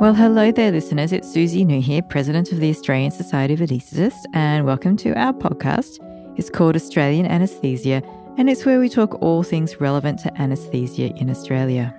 Well, 0.00 0.14
hello 0.14 0.52
there, 0.52 0.70
listeners. 0.70 1.10
It's 1.10 1.26
Suzi 1.26 1.66
Nou 1.66 1.80
here, 1.80 2.02
President 2.02 2.52
of 2.52 2.60
the 2.60 2.70
Australian 2.70 3.10
Society 3.10 3.54
of 3.54 3.58
Anaesthetists, 3.58 4.26
and 4.32 4.64
welcome 4.64 4.96
to 4.98 5.12
our 5.18 5.32
podcast. 5.32 5.98
It's 6.38 6.48
called 6.48 6.76
Australian 6.76 7.26
Anaesthesia, 7.26 8.00
and 8.36 8.48
it's 8.48 8.64
where 8.64 8.78
we 8.78 8.88
talk 8.88 9.20
all 9.20 9.42
things 9.42 9.80
relevant 9.80 10.20
to 10.20 10.40
anaesthesia 10.40 11.12
in 11.16 11.28
Australia. 11.28 11.92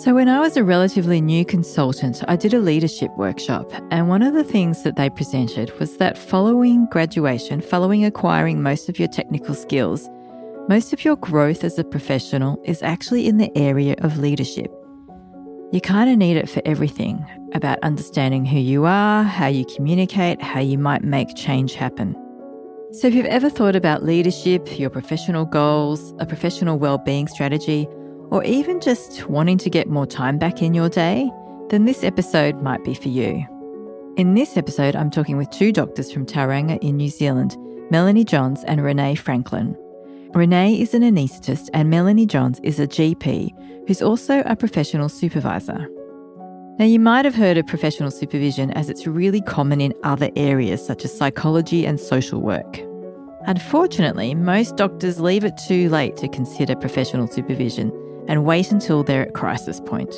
So, 0.00 0.14
when 0.14 0.30
I 0.30 0.40
was 0.40 0.56
a 0.56 0.64
relatively 0.64 1.20
new 1.20 1.44
consultant, 1.44 2.24
I 2.26 2.36
did 2.36 2.54
a 2.54 2.58
leadership 2.58 3.10
workshop, 3.18 3.70
and 3.90 4.08
one 4.08 4.22
of 4.22 4.32
the 4.32 4.42
things 4.42 4.82
that 4.84 4.96
they 4.96 5.10
presented 5.10 5.78
was 5.78 5.98
that 5.98 6.16
following 6.16 6.86
graduation, 6.86 7.60
following 7.60 8.06
acquiring 8.06 8.62
most 8.62 8.88
of 8.88 8.98
your 8.98 9.08
technical 9.08 9.54
skills, 9.54 10.08
most 10.70 10.94
of 10.94 11.04
your 11.04 11.16
growth 11.16 11.64
as 11.64 11.78
a 11.78 11.84
professional 11.84 12.58
is 12.64 12.82
actually 12.82 13.26
in 13.26 13.36
the 13.36 13.54
area 13.54 13.94
of 13.98 14.16
leadership. 14.16 14.72
You 15.70 15.82
kind 15.82 16.08
of 16.08 16.16
need 16.16 16.38
it 16.38 16.48
for 16.48 16.62
everything 16.64 17.22
about 17.52 17.78
understanding 17.82 18.46
who 18.46 18.58
you 18.58 18.86
are, 18.86 19.22
how 19.22 19.48
you 19.48 19.66
communicate, 19.66 20.40
how 20.40 20.60
you 20.60 20.78
might 20.78 21.04
make 21.04 21.36
change 21.36 21.74
happen. 21.74 22.16
So, 22.92 23.06
if 23.06 23.12
you've 23.12 23.26
ever 23.26 23.50
thought 23.50 23.76
about 23.76 24.02
leadership, 24.02 24.78
your 24.78 24.88
professional 24.88 25.44
goals, 25.44 26.14
a 26.20 26.24
professional 26.24 26.78
well-being 26.78 27.28
strategy, 27.28 27.86
or 28.30 28.42
even 28.44 28.80
just 28.80 29.28
wanting 29.28 29.58
to 29.58 29.68
get 29.68 29.88
more 29.88 30.06
time 30.06 30.38
back 30.38 30.62
in 30.62 30.72
your 30.72 30.88
day, 30.88 31.30
then 31.68 31.84
this 31.84 32.02
episode 32.02 32.62
might 32.62 32.82
be 32.82 32.94
for 32.94 33.08
you. 33.08 33.46
In 34.16 34.32
this 34.32 34.56
episode, 34.56 34.96
I'm 34.96 35.10
talking 35.10 35.36
with 35.36 35.50
two 35.50 35.70
doctors 35.70 36.10
from 36.10 36.24
Tauranga 36.24 36.78
in 36.82 36.96
New 36.96 37.10
Zealand, 37.10 37.58
Melanie 37.90 38.24
Johns 38.24 38.64
and 38.64 38.82
Renee 38.82 39.16
Franklin. 39.16 39.76
Renee 40.34 40.78
is 40.78 40.92
an 40.92 41.02
anaesthetist 41.02 41.70
and 41.72 41.88
Melanie 41.88 42.26
Johns 42.26 42.60
is 42.62 42.78
a 42.78 42.86
GP 42.86 43.50
who's 43.86 44.02
also 44.02 44.42
a 44.44 44.54
professional 44.54 45.08
supervisor. 45.08 45.88
Now, 46.78 46.84
you 46.84 47.00
might 47.00 47.24
have 47.24 47.34
heard 47.34 47.56
of 47.56 47.66
professional 47.66 48.10
supervision 48.10 48.70
as 48.72 48.90
it's 48.90 49.06
really 49.06 49.40
common 49.40 49.80
in 49.80 49.94
other 50.04 50.30
areas 50.36 50.84
such 50.84 51.04
as 51.04 51.16
psychology 51.16 51.86
and 51.86 51.98
social 51.98 52.42
work. 52.42 52.78
Unfortunately, 53.46 54.34
most 54.34 54.76
doctors 54.76 55.18
leave 55.18 55.44
it 55.44 55.56
too 55.66 55.88
late 55.88 56.16
to 56.18 56.28
consider 56.28 56.76
professional 56.76 57.26
supervision 57.26 57.90
and 58.28 58.44
wait 58.44 58.70
until 58.70 59.02
they're 59.02 59.26
at 59.26 59.34
crisis 59.34 59.80
point. 59.80 60.12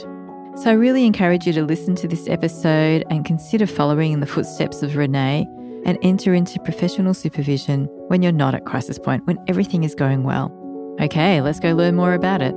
So, 0.57 0.71
I 0.71 0.73
really 0.73 1.07
encourage 1.07 1.47
you 1.47 1.53
to 1.53 1.65
listen 1.65 1.95
to 1.95 2.09
this 2.09 2.29
episode 2.29 3.05
and 3.11 3.25
consider 3.25 3.67
following 3.67 4.11
in 4.11 4.21
the 4.21 4.27
footsteps 4.27 4.83
of 4.83 4.97
Renee 4.97 5.47
and 5.85 5.99
enter 6.03 6.35
into 6.35 6.61
professional 6.61 7.15
supervision 7.15 7.87
when 8.09 8.23
you're 8.23 8.33
not 8.33 8.55
at 8.55 8.65
crisis 8.65 8.99
point, 8.99 9.27
when 9.27 9.39
everything 9.49 9.85
is 9.85 9.95
going 9.95 10.25
well. 10.25 10.57
Okay, 11.01 11.41
let's 11.41 11.61
go 11.61 11.73
learn 11.73 11.97
more 11.97 12.15
about 12.15 12.43
it. 12.43 12.55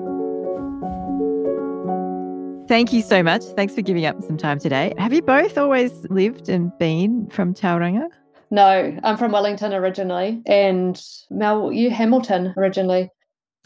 Thank 2.67 2.93
you 2.93 3.01
so 3.01 3.21
much. 3.21 3.43
Thanks 3.55 3.75
for 3.75 3.81
giving 3.81 4.05
up 4.05 4.21
some 4.23 4.37
time 4.37 4.59
today. 4.59 4.93
Have 4.97 5.13
you 5.13 5.21
both 5.21 5.57
always 5.57 5.91
lived 6.09 6.49
and 6.49 6.71
been 6.77 7.29
from 7.29 7.53
Tauranga? 7.53 8.07
No, 8.51 8.97
I'm 9.03 9.17
from 9.17 9.31
Wellington 9.31 9.73
originally, 9.73 10.41
and 10.45 11.01
Mel, 11.29 11.71
you 11.71 11.89
Hamilton 11.89 12.53
originally. 12.55 13.09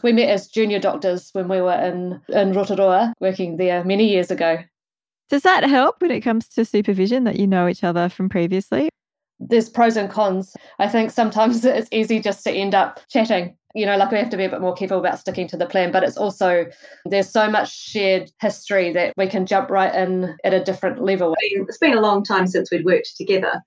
We 0.02 0.12
met 0.12 0.28
as 0.28 0.48
junior 0.48 0.78
doctors 0.78 1.30
when 1.32 1.48
we 1.48 1.60
were 1.60 1.74
in, 1.74 2.20
in 2.28 2.52
Rotorua, 2.52 3.12
working 3.20 3.56
there 3.56 3.84
many 3.84 4.08
years 4.08 4.30
ago. 4.30 4.58
Does 5.28 5.42
that 5.42 5.64
help 5.64 6.00
when 6.00 6.10
it 6.10 6.20
comes 6.20 6.48
to 6.48 6.64
supervision 6.64 7.24
that 7.24 7.38
you 7.38 7.46
know 7.46 7.68
each 7.68 7.84
other 7.84 8.08
from 8.08 8.28
previously? 8.28 8.88
There's 9.40 9.68
pros 9.68 9.96
and 9.96 10.10
cons. 10.10 10.56
I 10.78 10.88
think 10.88 11.10
sometimes 11.10 11.64
it's 11.64 11.88
easy 11.92 12.20
just 12.20 12.44
to 12.44 12.50
end 12.50 12.74
up 12.74 13.00
chatting 13.08 13.56
you 13.74 13.86
know, 13.86 13.96
like 13.96 14.10
we 14.10 14.18
have 14.18 14.30
to 14.30 14.36
be 14.36 14.44
a 14.44 14.48
bit 14.48 14.60
more 14.60 14.74
careful 14.74 14.98
about 14.98 15.18
sticking 15.18 15.46
to 15.48 15.56
the 15.56 15.66
plan, 15.66 15.92
but 15.92 16.02
it's 16.02 16.16
also 16.16 16.66
there's 17.04 17.28
so 17.28 17.50
much 17.50 17.72
shared 17.72 18.30
history 18.40 18.92
that 18.92 19.12
we 19.16 19.26
can 19.26 19.46
jump 19.46 19.70
right 19.70 19.94
in 19.94 20.36
at 20.42 20.54
a 20.54 20.64
different 20.64 21.02
level. 21.02 21.36
It's 21.38 21.78
been 21.78 21.96
a 21.96 22.00
long 22.00 22.24
time 22.24 22.46
since 22.46 22.70
we'd 22.70 22.84
worked 22.84 23.16
together, 23.16 23.62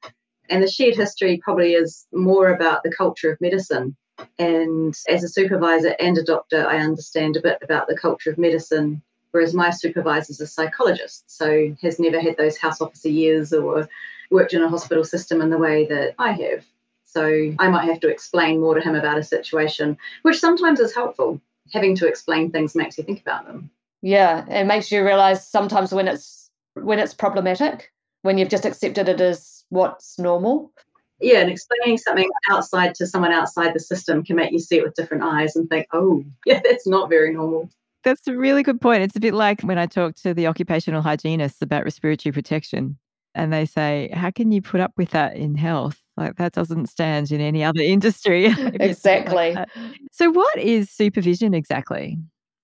and 0.50 0.64
the 0.64 0.68
shared 0.68 0.96
history 0.96 1.40
probably 1.44 1.74
is 1.74 2.08
more 2.12 2.50
about 2.50 2.84
the 2.84 2.92
culture 2.92 3.32
of 3.32 3.40
medicine. 3.40 3.96
And 4.38 4.96
as 5.08 5.24
a 5.24 5.30
supervisor 5.30 5.96
and 6.00 6.18
a 6.18 6.24
doctor, 6.24 6.68
I 6.68 6.80
understand 6.80 7.38
a 7.38 7.42
bit 7.42 7.60
about 7.62 7.88
the 7.88 7.98
culture 7.98 8.32
of 8.32 8.38
medicine, 8.38 9.02
whereas 9.32 9.54
my 9.54 9.70
supervisor 9.70 10.32
is 10.32 10.42
a 10.42 10.48
psychologist, 10.48 11.24
so 11.28 11.76
has 11.82 12.00
never 12.00 12.20
had 12.20 12.38
those 12.38 12.58
house 12.58 12.82
officer 12.82 13.10
years 13.10 13.54
or 13.54 13.88
worked 14.32 14.54
in 14.54 14.62
a 14.62 14.70
hospital 14.70 15.04
system 15.04 15.42
in 15.42 15.50
the 15.50 15.58
way 15.58 15.86
that 15.88 16.16
I 16.18 16.32
have. 16.32 16.66
So 17.04 17.54
I 17.60 17.68
might 17.68 17.86
have 17.86 18.00
to 18.00 18.08
explain 18.08 18.62
more 18.62 18.74
to 18.74 18.82
him 18.82 18.96
about 18.96 19.18
a 19.18 19.24
situation, 19.24 19.98
which 20.22 20.40
sometimes 20.40 20.80
is 20.80 20.96
helpful. 20.96 21.42
Having 21.74 21.98
to 21.98 22.08
explain 22.08 22.52
things 22.52 22.74
makes 22.74 22.98
you 22.98 23.04
think 23.04 23.22
about 23.22 23.46
them. 23.46 23.70
Yeah, 24.02 24.48
it 24.50 24.66
makes 24.66 24.92
you 24.92 25.06
realize 25.06 25.46
sometimes 25.46 25.94
when 25.94 26.08
it's 26.08 26.50
when 26.74 27.00
it's 27.00 27.14
problematic, 27.14 27.92
when 28.22 28.38
you've 28.38 28.50
just 28.50 28.66
accepted 28.66 29.10
it 29.10 29.20
as 29.20 29.66
what's 29.70 30.18
normal. 30.18 30.72
Yeah, 31.20 31.40
and 31.40 31.52
explaining 31.52 31.98
something 31.98 32.30
outside 32.50 32.96
to 32.96 33.06
someone 33.06 33.32
outside 33.32 33.76
the 33.76 33.80
system 33.80 34.24
can 34.24 34.38
make 34.38 34.52
you 34.52 34.60
see 34.60 34.78
it 34.78 34.84
with 34.84 34.96
different 34.96 35.24
eyes 35.24 35.56
and 35.56 35.70
think, 35.70 35.86
oh, 35.92 36.24
yeah, 36.46 36.62
that's 36.64 36.88
not 36.88 37.10
very 37.10 37.34
normal. 37.34 37.70
That's 38.04 38.28
a 38.28 38.36
really 38.36 38.64
good 38.64 38.82
point. 38.82 39.04
It's 39.04 39.16
a 39.16 39.20
bit 39.20 39.36
like 39.36 39.62
when 39.62 39.78
I 39.78 39.86
talk 39.86 40.16
to 40.16 40.34
the 40.34 40.48
occupational 40.48 41.04
hygienists 41.04 41.62
about 41.62 41.84
respiratory 41.84 42.34
protection 42.34 42.98
and 43.36 43.52
they 43.52 43.66
say, 43.66 44.10
How 44.14 44.32
can 44.32 44.52
you 44.52 44.62
put 44.62 44.82
up 44.82 44.94
with 44.98 45.12
that 45.12 45.36
in 45.36 45.56
health? 45.56 46.02
Like 46.18 46.36
that 46.38 46.54
doesn't 46.54 46.88
stand 46.88 47.32
in 47.32 47.42
any 47.42 47.64
other 47.64 47.82
industry. 47.82 48.46
exactly. 48.80 49.54
Like 49.54 49.70
so, 50.12 50.30
what 50.30 50.58
is 50.58 50.90
supervision 50.90 51.54
exactly? 51.54 52.18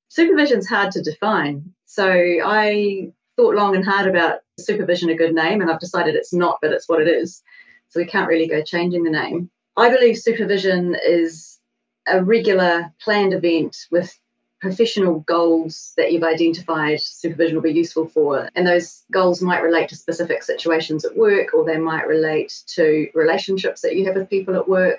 Supervision's 0.09 0.67
hard 0.67 0.91
to 0.91 1.01
define. 1.01 1.63
So, 1.85 2.09
I 2.09 3.11
thought 3.35 3.56
long 3.56 3.75
and 3.75 3.85
hard 3.85 4.07
about 4.07 4.39
supervision 4.59 5.09
a 5.09 5.16
good 5.16 5.33
name, 5.33 5.61
and 5.61 5.69
I've 5.69 5.79
decided 5.79 6.16
it's 6.16 6.33
not, 6.33 6.57
but 6.61 6.72
it's 6.72 6.89
what 6.89 7.01
it 7.01 7.07
is. 7.07 7.41
So, 7.89 8.00
we 8.00 8.06
can't 8.06 8.27
really 8.27 8.47
go 8.47 8.61
changing 8.61 9.03
the 9.03 9.11
name. 9.11 9.50
I 9.75 9.89
believe 9.89 10.17
supervision 10.17 10.95
is 11.06 11.59
a 12.07 12.23
regular 12.23 12.91
planned 13.01 13.33
event 13.33 13.75
with 13.91 14.17
professional 14.59 15.19
goals 15.22 15.94
that 15.97 16.12
you've 16.12 16.23
identified 16.23 17.00
supervision 17.00 17.56
will 17.56 17.62
be 17.62 17.72
useful 17.72 18.07
for. 18.07 18.50
And 18.56 18.66
those 18.66 19.03
goals 19.12 19.41
might 19.41 19.62
relate 19.62 19.90
to 19.90 19.95
specific 19.95 20.44
situations 20.44 21.06
at 21.06 21.16
work, 21.16 21.53
or 21.53 21.63
they 21.63 21.78
might 21.78 22.07
relate 22.07 22.63
to 22.68 23.09
relationships 23.13 23.81
that 23.81 23.95
you 23.95 24.06
have 24.06 24.16
with 24.16 24.29
people 24.29 24.56
at 24.56 24.68
work, 24.68 24.97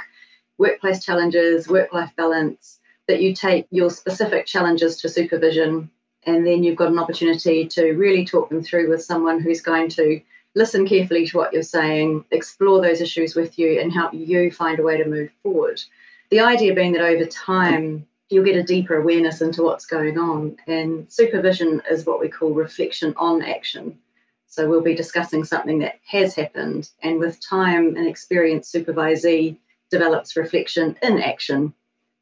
workplace 0.58 1.04
challenges, 1.04 1.68
work 1.68 1.92
life 1.92 2.12
balance, 2.16 2.78
that 3.08 3.20
you 3.20 3.34
take 3.34 3.66
your 3.70 3.90
specific 3.90 4.46
challenges 4.46 5.00
to 5.00 5.08
supervision. 5.08 5.90
And 6.24 6.46
then 6.46 6.62
you've 6.62 6.76
got 6.76 6.92
an 6.92 6.98
opportunity 6.98 7.66
to 7.68 7.92
really 7.92 8.24
talk 8.24 8.50
them 8.50 8.62
through 8.62 8.88
with 8.88 9.02
someone 9.02 9.40
who's 9.40 9.60
going 9.60 9.88
to 9.90 10.20
listen 10.54 10.86
carefully 10.86 11.26
to 11.26 11.36
what 11.36 11.52
you're 11.52 11.62
saying, 11.62 12.24
explore 12.30 12.80
those 12.80 13.00
issues 13.00 13.34
with 13.34 13.58
you, 13.58 13.80
and 13.80 13.92
help 13.92 14.14
you 14.14 14.50
find 14.50 14.78
a 14.78 14.82
way 14.82 14.98
to 14.98 15.08
move 15.08 15.30
forward. 15.42 15.80
The 16.30 16.40
idea 16.40 16.74
being 16.74 16.92
that 16.92 17.02
over 17.02 17.24
time, 17.26 18.06
you'll 18.28 18.44
get 18.44 18.56
a 18.56 18.62
deeper 18.62 18.96
awareness 18.96 19.40
into 19.40 19.62
what's 19.62 19.86
going 19.86 20.18
on. 20.18 20.56
And 20.66 21.10
supervision 21.10 21.82
is 21.90 22.06
what 22.06 22.20
we 22.20 22.28
call 22.28 22.50
reflection 22.50 23.14
on 23.16 23.42
action. 23.42 23.98
So 24.46 24.68
we'll 24.68 24.82
be 24.82 24.94
discussing 24.94 25.44
something 25.44 25.78
that 25.80 26.00
has 26.06 26.34
happened, 26.34 26.88
and 27.02 27.18
with 27.18 27.38
time, 27.46 27.96
an 27.96 28.06
experienced 28.06 28.74
supervisee 28.74 29.58
develops 29.90 30.36
reflection 30.36 30.96
in 31.02 31.20
action 31.20 31.74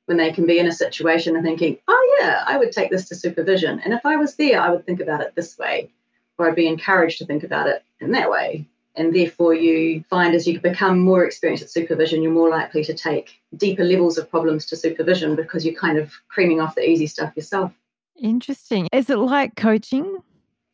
when 0.06 0.18
they 0.18 0.32
can 0.32 0.44
be 0.44 0.58
in 0.58 0.66
a 0.66 0.72
situation 0.72 1.36
and 1.36 1.44
thinking, 1.44 1.78
oh, 1.86 2.18
yeah, 2.20 2.42
I 2.46 2.58
would 2.58 2.72
take 2.72 2.90
this 2.90 3.08
to 3.08 3.14
supervision. 3.14 3.80
And 3.80 3.94
if 3.94 4.04
I 4.04 4.16
was 4.16 4.34
there, 4.34 4.60
I 4.60 4.70
would 4.70 4.84
think 4.84 5.00
about 5.00 5.20
it 5.20 5.34
this 5.36 5.56
way, 5.56 5.88
or 6.36 6.48
I'd 6.48 6.56
be 6.56 6.66
encouraged 6.66 7.18
to 7.18 7.26
think 7.26 7.44
about 7.44 7.68
it 7.68 7.84
in 8.00 8.10
that 8.12 8.30
way 8.30 8.66
and 8.96 9.14
therefore 9.14 9.54
you 9.54 10.02
find 10.08 10.34
as 10.34 10.46
you 10.46 10.58
become 10.60 10.98
more 10.98 11.24
experienced 11.24 11.62
at 11.62 11.70
supervision 11.70 12.22
you're 12.22 12.32
more 12.32 12.48
likely 12.48 12.82
to 12.84 12.94
take 12.94 13.40
deeper 13.56 13.84
levels 13.84 14.18
of 14.18 14.30
problems 14.30 14.66
to 14.66 14.76
supervision 14.76 15.36
because 15.36 15.64
you're 15.64 15.74
kind 15.74 15.98
of 15.98 16.12
creaming 16.28 16.60
off 16.60 16.74
the 16.74 16.88
easy 16.88 17.06
stuff 17.06 17.36
yourself. 17.36 17.72
Interesting. 18.16 18.88
Is 18.92 19.10
it 19.10 19.18
like 19.18 19.56
coaching? 19.56 20.18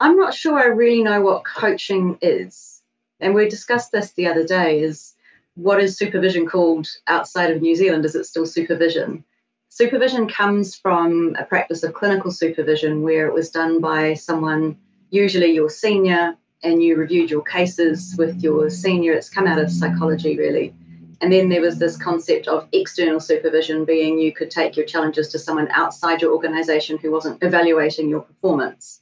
I'm 0.01 0.17
not 0.17 0.35
sure 0.35 0.59
i 0.59 0.67
really 0.67 1.03
know 1.03 1.21
what 1.21 1.45
coaching 1.45 2.19
is. 2.23 2.83
And 3.21 3.35
we 3.35 3.49
discussed 3.49 3.93
this 3.93 4.13
the 4.13 4.27
other 4.27 4.45
day 4.45 4.81
is 4.81 5.15
what 5.55 5.81
is 5.81 5.97
supervision 5.97 6.47
called 6.47 6.89
outside 7.07 7.51
of 7.51 7.61
new 7.61 7.75
zealand? 7.75 8.05
Is 8.05 8.15
it 8.15 8.25
still 8.25 8.47
supervision? 8.47 9.25
Supervision 9.69 10.29
comes 10.29 10.77
from 10.77 11.35
a 11.39 11.45
practice 11.45 11.83
of 11.83 11.95
clinical 11.95 12.31
supervision 12.31 13.03
where 13.03 13.27
it 13.27 13.33
was 13.33 13.51
done 13.51 13.81
by 13.81 14.15
someone 14.15 14.77
usually 15.11 15.53
your 15.53 15.71
senior 15.71 16.37
and 16.63 16.83
you 16.83 16.97
reviewed 16.97 17.31
your 17.31 17.43
cases 17.43 18.15
with 18.17 18.43
your 18.43 18.71
senior. 18.71 19.13
It's 19.13 19.29
come 19.29 19.47
out 19.47 19.59
of 19.59 19.71
psychology, 19.71 20.37
really. 20.37 20.75
And 21.21 21.33
then 21.33 21.49
there 21.49 21.61
was 21.61 21.79
this 21.79 21.97
concept 21.97 22.49
of 22.49 22.67
external 22.73 23.21
supervision, 23.21 23.85
being 23.85 24.19
you 24.19 24.33
could 24.33 24.51
take 24.51 24.77
your 24.77 24.87
challenges 24.87 25.29
to 25.29 25.39
someone 25.39 25.69
outside 25.71 26.21
your 26.21 26.33
organization 26.33 26.99
who 26.99 27.13
wasn't 27.13 27.43
evaluating 27.43 28.09
your 28.09 28.23
performance. 28.23 29.01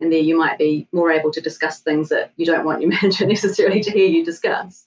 And 0.00 0.10
there 0.10 0.20
you 0.20 0.38
might 0.38 0.58
be 0.58 0.88
more 0.92 1.10
able 1.10 1.30
to 1.32 1.40
discuss 1.40 1.80
things 1.80 2.08
that 2.08 2.32
you 2.36 2.46
don't 2.46 2.64
want 2.64 2.80
your 2.80 2.90
manager 3.02 3.26
necessarily 3.26 3.82
to 3.82 3.90
hear 3.90 4.08
you 4.08 4.24
discuss. 4.24 4.84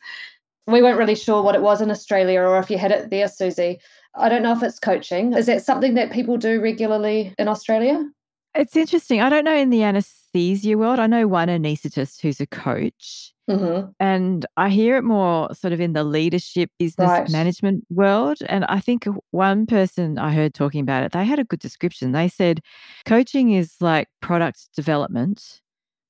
We 0.68 0.82
weren't 0.82 0.98
really 0.98 1.16
sure 1.16 1.44
what 1.44 1.56
it 1.56 1.62
was 1.62 1.82
in 1.82 1.92
Australia 1.92 2.42
or 2.42 2.58
if 2.60 2.72
you 2.72 2.78
had 2.78 2.92
it 2.92 3.10
there, 3.10 3.28
Suzi. 3.28 3.78
I 4.16 4.30
don't 4.30 4.44
know 4.44 4.54
if 4.54 4.64
it's 4.64 4.80
coaching. 4.80 5.34
Is 5.34 5.46
that 5.46 5.64
something 5.64 5.94
that 5.96 6.12
people 6.12 6.38
do 6.38 6.62
regularly 6.62 7.34
in 7.38 7.48
Australia? 7.48 8.04
It's 8.54 8.76
interesting. 8.76 9.22
I 9.22 9.30
don't 9.30 9.46
know 9.46 9.56
in 9.56 9.70
the 9.70 9.84
anesthesia 9.84 10.78
world. 10.78 11.00
I 11.00 11.08
know 11.08 11.28
one 11.28 11.48
anaesthetist 11.48 12.22
who's 12.22 12.42
a 12.42 12.48
coach. 12.48 13.34
Mm-hmm. 13.50 13.92
And 14.00 14.46
I 14.58 14.70
hear 14.70 14.98
it 14.98 15.04
more 15.04 15.54
sort 15.54 15.74
of 15.74 15.82
in 15.82 15.94
the 15.94 16.04
leadership 16.04 16.70
business 16.80 17.08
Right. 17.08 17.30
management 17.30 17.86
world. 17.90 18.38
And 18.48 18.66
I 18.66 18.80
think 18.80 19.06
one 19.32 19.66
person 19.66 20.18
I 20.18 20.34
heard 20.34 20.54
talking 20.54 20.82
about 20.82 21.04
it, 21.04 21.12
they 21.12 21.26
had 21.26 21.40
a 21.40 21.44
good 21.44 21.60
description. 21.60 22.12
They 22.12 22.28
said 22.28 22.62
coaching 23.06 23.52
is 23.52 23.76
like 23.80 24.08
product 24.22 24.68
development, 24.76 25.62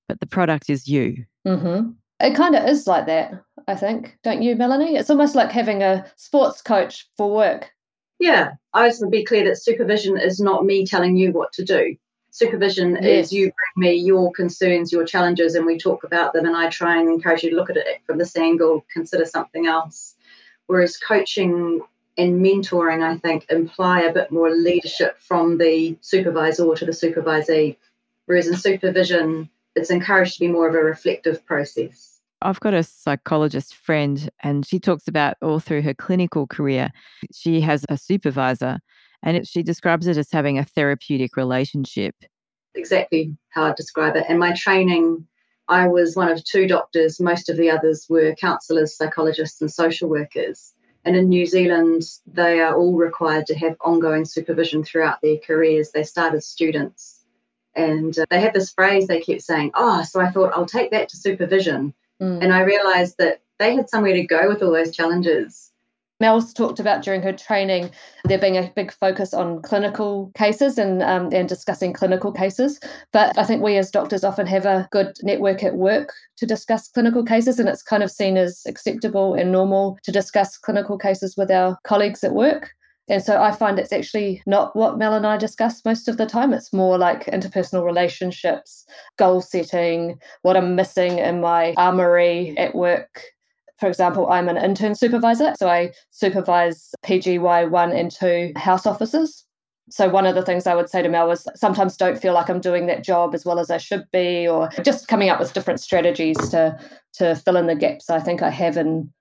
but 0.08 0.20
the 0.20 0.28
product 0.28 0.70
is 0.70 0.88
you. 0.88 1.26
Mm-hmm. 1.48 1.92
It 2.20 2.36
kind 2.36 2.56
of 2.56 2.68
is 2.68 2.86
like 2.86 3.08
that, 3.08 3.34
I 3.68 3.76
think, 3.76 4.18
don't 4.24 4.44
you, 4.44 4.56
Melanie? 4.56 4.96
It's 4.96 5.10
almost 5.10 5.34
like 5.34 5.52
having 5.52 5.82
a 5.82 6.06
sports 6.18 6.62
coach 6.62 7.08
for 7.18 7.34
work. 7.34 7.72
Yeah, 8.20 8.52
I 8.74 8.88
just 8.88 9.02
want 9.02 9.12
to 9.12 9.18
be 9.18 9.26
clear 9.26 9.44
that 9.46 9.58
supervision 9.58 10.20
is 10.20 10.40
not 10.40 10.64
me 10.64 10.86
telling 10.86 11.16
you 11.18 11.32
what 11.32 11.52
to 11.54 11.66
do. 11.66 11.96
Supervision 12.31 12.98
Yes. 13.01 13.28
is 13.28 13.33
you 13.33 13.44
bring 13.75 13.89
me 13.89 13.94
your 13.94 14.31
concerns, 14.31 14.92
your 14.92 15.06
challenges, 15.06 15.56
and 15.56 15.66
we 15.66 15.78
talk 15.78 16.06
about 16.06 16.31
them, 16.31 16.45
and 16.45 16.56
I 16.56 16.69
try 16.69 16.98
and 16.98 17.10
encourage 17.10 17.44
you 17.44 17.50
to 17.50 17.56
look 17.56 17.69
at 17.69 17.78
it 17.78 18.01
from 18.06 18.18
this 18.18 18.38
angle, 18.38 18.86
consider 18.92 19.25
something 19.25 19.68
else. 19.68 20.16
Whereas 20.68 20.95
coaching 20.98 21.81
and 22.18 22.42
mentoring, 22.42 23.04
I 23.04 23.18
think, 23.18 23.45
imply 23.50 24.01
a 24.01 24.13
bit 24.13 24.31
more 24.31 24.50
leadership 24.50 25.19
from 25.19 25.57
the 25.57 25.98
supervisor 26.01 26.74
to 26.74 26.86
the 26.86 26.92
supervisee. 26.94 27.75
Whereas 28.28 28.48
in 28.48 28.56
supervision, 28.56 29.50
it's 29.75 29.89
encouraged 29.89 30.36
to 30.36 30.39
be 30.39 30.48
more 30.48 30.69
of 30.69 30.75
a 30.75 30.84
reflective 30.84 31.45
process. 31.45 32.19
I've 32.42 32.60
got 32.62 32.74
a 32.74 32.84
psychologist 32.84 33.75
friend, 33.75 34.30
and 34.42 34.66
she 34.66 34.80
talks 34.80 35.07
about 35.07 35.36
all 35.42 35.60
through 35.60 35.81
her 35.84 35.94
clinical 35.94 36.48
career, 36.48 36.92
she 37.34 37.62
has 37.62 37.86
a 37.89 37.98
supervisor, 37.98 38.80
and 39.24 39.38
it, 39.38 39.48
she 39.48 39.64
describes 39.64 40.08
it 40.08 40.18
as 40.18 40.32
having 40.32 40.58
a 40.58 40.66
therapeutic 40.66 41.38
relationship. 41.38 42.16
exactly 42.76 43.36
how 43.50 43.66
I 43.66 43.74
describe 43.74 44.16
it. 44.16 44.26
And 44.28 44.40
my 44.40 44.54
training, 44.54 45.28
I 45.68 45.88
was 45.88 46.16
one 46.16 46.30
of 46.30 46.44
two 46.44 46.68
doctors. 46.68 47.20
Most 47.20 47.50
of 47.50 47.58
the 47.58 47.70
others 47.70 48.06
were 48.10 48.36
counsellors, 48.36 48.96
psychologists, 48.96 49.62
and 49.62 49.72
social 49.72 50.10
workers. 50.10 50.74
And 51.04 51.16
in 51.16 51.30
New 51.30 51.46
Zealand, 51.46 52.04
they 52.28 52.60
are 52.60 52.76
all 52.76 52.96
required 52.96 53.48
to 53.48 53.56
have 53.56 53.76
ongoing 53.82 54.26
supervision 54.26 54.84
throughout 54.84 55.22
their 55.22 55.38
careers. 55.38 55.92
They 55.92 56.04
start 56.04 56.34
as 56.36 56.46
students. 56.46 57.26
And 57.76 58.18
uh, 58.18 58.26
they 58.30 58.42
have 58.42 58.54
this 58.54 58.72
phrase 58.72 59.08
they 59.08 59.22
keep 59.22 59.42
saying, 59.42 59.72
Oh, 59.74 60.04
so 60.04 60.20
I 60.20 60.30
thought 60.30 60.54
I'll 60.54 60.66
take 60.66 60.92
that 60.92 61.10
to 61.10 61.18
supervision. 61.18 61.94
Mm. 62.22 62.44
And 62.44 62.54
I 62.54 62.62
realised 62.62 63.16
that 63.18 63.42
they 63.58 63.76
had 63.76 63.90
somewhere 63.90 64.14
to 64.14 64.24
go 64.24 64.48
with 64.48 64.62
all 64.62 64.72
those 64.72 64.96
challenges. 64.96 65.71
Mel's 66.22 66.54
talked 66.54 66.80
about 66.80 67.04
during 67.04 67.24
her 67.24 67.34
training 67.34 67.90
there 68.26 68.38
being 68.38 68.56
a 68.56 68.72
big 68.76 68.94
focus 68.94 69.34
on 69.34 69.62
clinical 69.64 70.32
cases 70.38 70.78
and 70.78 71.02
um, 71.02 71.30
and 71.34 71.50
discussing 71.50 71.94
clinical 71.94 72.32
cases. 72.32 72.80
But 73.12 73.38
I 73.38 73.44
think 73.44 73.64
we 73.64 73.76
as 73.78 73.90
doctors 73.90 74.24
often 74.24 74.46
have 74.46 74.66
a 74.66 74.88
good 74.92 75.18
network 75.24 75.64
at 75.64 75.76
work 75.76 76.14
to 76.38 76.46
discuss 76.46 76.88
clinical 76.88 77.26
cases, 77.26 77.60
and 77.60 77.68
it's 77.68 77.82
kind 77.82 78.04
of 78.04 78.12
seen 78.12 78.38
as 78.38 78.62
acceptable 78.68 79.34
and 79.34 79.52
normal 79.52 79.98
to 80.04 80.12
discuss 80.12 80.58
clinical 80.58 80.98
cases 80.98 81.36
with 81.36 81.50
our 81.50 81.78
colleagues 81.84 82.24
at 82.24 82.34
work. 82.34 82.72
And 83.10 83.24
so 83.24 83.42
I 83.42 83.52
find 83.52 83.80
it's 83.80 83.92
actually 83.92 84.44
not 84.46 84.76
what 84.76 85.00
Mel 85.00 85.16
and 85.16 85.26
I 85.26 85.36
discuss 85.38 85.84
most 85.84 86.08
of 86.08 86.18
the 86.18 86.28
time. 86.28 86.54
It's 86.54 86.72
more 86.72 87.00
like 87.00 87.26
interpersonal 87.26 87.84
relationships, 87.84 88.86
goal 89.18 89.42
setting, 89.42 90.20
what 90.44 90.56
I'm 90.56 90.76
missing 90.76 91.18
in 91.18 91.42
my 91.42 91.74
armory 91.78 92.56
at 92.58 92.76
work, 92.76 93.24
for 93.81 93.88
example, 93.88 94.30
I'm 94.30 94.48
an 94.48 94.57
intern 94.57 94.94
supervisor, 94.94 95.56
so 95.57 95.68
I 95.68 95.92
supervise 96.12 96.94
PGY 97.04 97.69
1 97.69 97.92
and 97.92 98.12
2 98.12 98.54
house 98.56 98.86
officers. 98.86 99.44
So, 99.89 100.07
one 100.07 100.28
of 100.28 100.36
the 100.36 100.44
things 100.44 100.68
I 100.68 100.75
would 100.75 100.88
say 100.88 101.01
to 101.01 101.10
Mel 101.10 101.28
was 101.28 101.48
sometimes 101.56 101.98
don't 101.98 102.22
feel 102.22 102.33
like 102.33 102.48
I'm 102.48 102.62
doing 102.62 102.86
that 102.86 103.04
job 103.04 103.33
as 103.33 103.44
well 103.44 103.57
as 103.57 103.72
I 103.72 103.78
should 103.78 104.06
be, 104.13 104.48
or 104.48 104.69
just 104.83 105.07
coming 105.07 105.30
up 105.30 105.39
with 105.39 105.54
different 105.54 105.80
strategies 105.80 106.38
to, 106.50 106.80
to 107.13 107.36
fill 107.36 107.57
in 107.57 107.66
the 107.66 107.75
gaps 107.75 108.12
I 108.12 108.19
think 108.19 108.44
I 108.44 108.51
have 108.51 108.78
in 108.78 109.12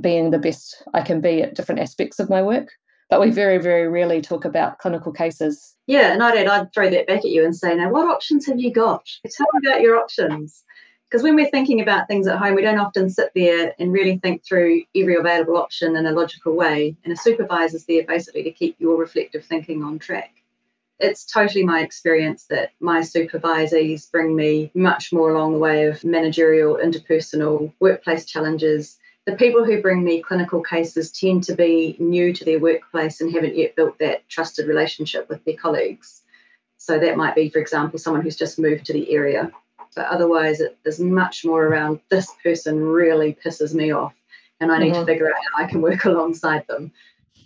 being 0.00 0.30
the 0.30 0.38
best 0.38 0.82
I 0.94 1.02
can 1.02 1.20
be 1.20 1.42
at 1.42 1.54
different 1.54 1.82
aspects 1.82 2.18
of 2.18 2.30
my 2.30 2.42
work. 2.42 2.70
But 3.10 3.20
we 3.20 3.30
very, 3.30 3.58
very 3.58 3.86
rarely 3.86 4.22
talk 4.22 4.46
about 4.46 4.78
clinical 4.78 5.12
cases. 5.12 5.76
Yeah, 5.86 6.12
and 6.12 6.22
I'd, 6.22 6.46
I'd 6.46 6.72
throw 6.72 6.88
that 6.88 7.06
back 7.06 7.18
at 7.18 7.26
you 7.26 7.44
and 7.44 7.54
say, 7.54 7.76
now, 7.76 7.90
what 7.90 8.08
options 8.08 8.46
have 8.46 8.58
you 8.58 8.72
got? 8.72 9.06
Tell 9.30 9.46
me 9.52 9.68
about 9.68 9.82
your 9.82 9.96
options. 9.96 10.64
Because 11.08 11.22
when 11.22 11.36
we're 11.36 11.50
thinking 11.50 11.80
about 11.80 12.08
things 12.08 12.26
at 12.26 12.38
home, 12.38 12.56
we 12.56 12.62
don't 12.62 12.80
often 12.80 13.08
sit 13.08 13.30
there 13.34 13.74
and 13.78 13.92
really 13.92 14.18
think 14.18 14.44
through 14.44 14.82
every 14.94 15.14
available 15.14 15.56
option 15.56 15.94
in 15.94 16.04
a 16.04 16.12
logical 16.12 16.56
way. 16.56 16.96
And 17.04 17.12
a 17.12 17.16
supervisor's 17.16 17.84
there 17.84 18.04
basically 18.04 18.42
to 18.42 18.50
keep 18.50 18.76
your 18.80 18.98
reflective 18.98 19.44
thinking 19.44 19.84
on 19.84 20.00
track. 20.00 20.34
It's 20.98 21.24
totally 21.24 21.64
my 21.64 21.82
experience 21.82 22.46
that 22.46 22.72
my 22.80 23.00
supervisees 23.00 24.10
bring 24.10 24.34
me 24.34 24.72
much 24.74 25.12
more 25.12 25.30
along 25.30 25.52
the 25.52 25.58
way 25.58 25.84
of 25.84 26.02
managerial, 26.02 26.76
interpersonal, 26.76 27.72
workplace 27.78 28.24
challenges. 28.24 28.98
The 29.26 29.36
people 29.36 29.64
who 29.64 29.82
bring 29.82 30.02
me 30.02 30.22
clinical 30.22 30.62
cases 30.62 31.12
tend 31.12 31.44
to 31.44 31.54
be 31.54 31.96
new 32.00 32.32
to 32.32 32.44
their 32.44 32.58
workplace 32.58 33.20
and 33.20 33.32
haven't 33.32 33.56
yet 33.56 33.76
built 33.76 33.98
that 33.98 34.28
trusted 34.28 34.66
relationship 34.66 35.28
with 35.28 35.44
their 35.44 35.56
colleagues. 35.56 36.22
So 36.78 36.98
that 36.98 37.16
might 37.16 37.34
be, 37.34 37.50
for 37.50 37.58
example, 37.58 37.98
someone 37.98 38.22
who's 38.22 38.36
just 38.36 38.58
moved 38.58 38.86
to 38.86 38.92
the 38.92 39.12
area 39.12 39.52
but 39.96 40.06
otherwise 40.06 40.60
it 40.60 40.78
is 40.84 41.00
much 41.00 41.44
more 41.44 41.64
around 41.64 41.98
this 42.10 42.30
person 42.42 42.80
really 42.84 43.36
pisses 43.44 43.74
me 43.74 43.90
off 43.90 44.12
and 44.60 44.70
I 44.70 44.78
need 44.78 44.92
Mhm. 44.94 45.00
to 45.00 45.06
figure 45.06 45.28
out 45.28 45.34
how 45.52 45.64
I 45.64 45.66
can 45.66 45.80
work 45.80 46.04
alongside 46.04 46.64
them. 46.68 46.92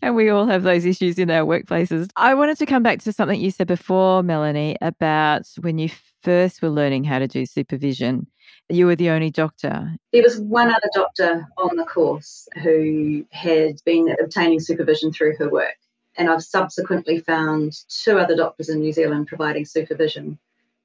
And 0.02 0.14
we 0.16 0.30
all 0.30 0.46
have 0.46 0.62
those 0.62 0.84
issues 0.84 1.18
in 1.18 1.30
our 1.30 1.44
workplaces. 1.46 2.08
I 2.16 2.34
wanted 2.34 2.58
to 2.58 2.66
come 2.66 2.82
back 2.82 3.00
to 3.00 3.12
something 3.12 3.38
you 3.40 3.50
said 3.50 3.66
before, 3.66 4.22
Melanie, 4.22 4.76
about 4.80 5.42
when 5.60 5.78
you 5.78 5.90
first 6.22 6.62
were 6.62 6.70
learning 6.70 7.04
how 7.04 7.18
to 7.18 7.28
do 7.28 7.44
supervision. 7.44 8.26
You 8.68 8.86
were 8.86 8.96
the 8.96 9.10
only 9.10 9.30
doctor. 9.30 9.94
There 10.12 10.22
was 10.22 10.40
one 10.40 10.70
other 10.70 10.88
doctor 10.94 11.46
on 11.58 11.76
the 11.76 11.84
course 11.84 12.48
who 12.62 13.26
had 13.30 13.76
been 13.84 14.14
obtaining 14.22 14.60
supervision 14.60 15.12
through 15.12 15.36
her 15.36 15.50
work. 15.50 15.76
And 16.16 16.30
I've 16.30 16.42
subsequently 16.42 17.20
found 17.20 17.72
two 17.88 18.18
other 18.18 18.36
doctors 18.36 18.68
in 18.68 18.80
New 18.80 18.92
Zealand 18.92 19.26
providing 19.26 19.64
supervision. 19.64 20.38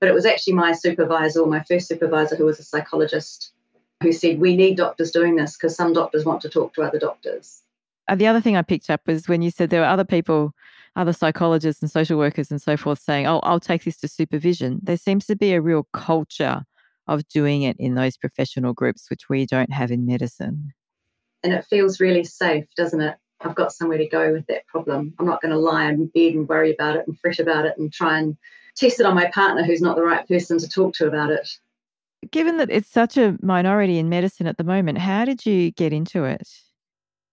But 0.06 0.12
it 0.12 0.14
was 0.14 0.28
actually 0.28 0.54
my 0.54 0.72
supervisor, 0.72 1.44
my 1.48 1.64
first 1.64 1.88
supervisor, 1.88 2.36
who 2.36 2.46
was 2.46 2.60
a 2.60 2.64
psychologist, 2.64 3.52
who 4.04 4.12
said, 4.12 4.40
We 4.40 4.56
need 4.56 4.78
doctors 4.78 5.10
doing 5.10 5.36
this 5.36 5.58
because 5.58 5.76
some 5.76 5.94
doctors 5.94 6.24
want 6.24 6.44
to 6.44 6.50
talk 6.50 6.76
to 6.76 6.84
other 6.84 7.00
doctors. 7.00 7.64
Uh, 8.08 8.14
the 8.14 8.28
other 8.28 8.40
thing 8.40 8.56
I 8.56 8.62
picked 8.62 8.92
up 8.92 9.02
was 9.08 9.28
when 9.28 9.42
you 9.42 9.50
said 9.50 9.72
there 9.72 9.82
were 9.82 9.88
other 9.88 10.06
people, 10.06 10.54
other 10.96 11.12
psychologists 11.12 11.82
and 11.82 11.90
social 11.90 12.20
workers 12.20 12.52
and 12.52 12.62
so 12.62 12.78
forth 12.78 13.00
saying, 13.00 13.26
Oh, 13.26 13.40
I'll 13.40 13.60
take 13.60 13.84
this 13.84 13.98
to 13.98 14.08
supervision. 14.08 14.80
There 14.84 14.96
seems 14.96 15.26
to 15.26 15.36
be 15.36 15.54
a 15.54 15.60
real 15.60 15.88
culture 15.92 16.66
of 17.08 17.28
doing 17.28 17.64
it 17.64 17.76
in 17.80 17.96
those 17.96 18.16
professional 18.16 18.74
groups, 18.74 19.10
which 19.10 19.28
we 19.28 19.48
don't 19.48 19.74
have 19.74 19.90
in 19.90 20.06
medicine. 20.06 20.72
And 21.42 21.52
it 21.52 21.66
feels 21.68 22.00
really 22.00 22.26
safe, 22.26 22.66
doesn't 22.78 23.02
it? 23.02 23.18
I've 23.42 23.56
got 23.56 23.74
somewhere 23.74 23.98
to 23.98 24.08
go 24.08 24.32
with 24.32 24.46
that 24.50 24.68
problem. 24.68 25.16
I'm 25.18 25.26
not 25.26 25.42
going 25.42 25.52
to 25.52 25.58
lie 25.58 25.90
in 25.90 26.06
bed 26.06 26.36
and 26.36 26.48
worry 26.48 26.72
about 26.72 26.96
it 26.96 27.08
and 27.08 27.18
fret 27.20 27.40
about 27.40 27.66
it 27.66 27.76
and 27.80 27.92
try 27.92 28.20
and 28.20 28.38
test 28.76 29.00
it 29.00 29.06
on 29.06 29.16
my 29.16 29.30
partner 29.32 29.64
who's 29.64 29.82
not 29.82 29.96
the 29.96 30.04
right 30.04 30.28
person 30.28 30.58
to 30.60 30.68
talk 30.68 30.94
to 30.96 31.08
about 31.08 31.32
it. 31.32 31.50
Given 32.32 32.58
that 32.58 32.70
it's 32.70 32.90
such 32.90 33.18
a 33.18 33.38
minority 33.42 34.00
in 34.00 34.10
medicine 34.10 34.48
at 34.48 34.58
the 34.58 34.64
moment, 34.64 34.98
how 34.98 35.26
did 35.26 35.46
you 35.46 35.72
get 35.72 35.94
into 35.94 36.24
it? 36.24 36.48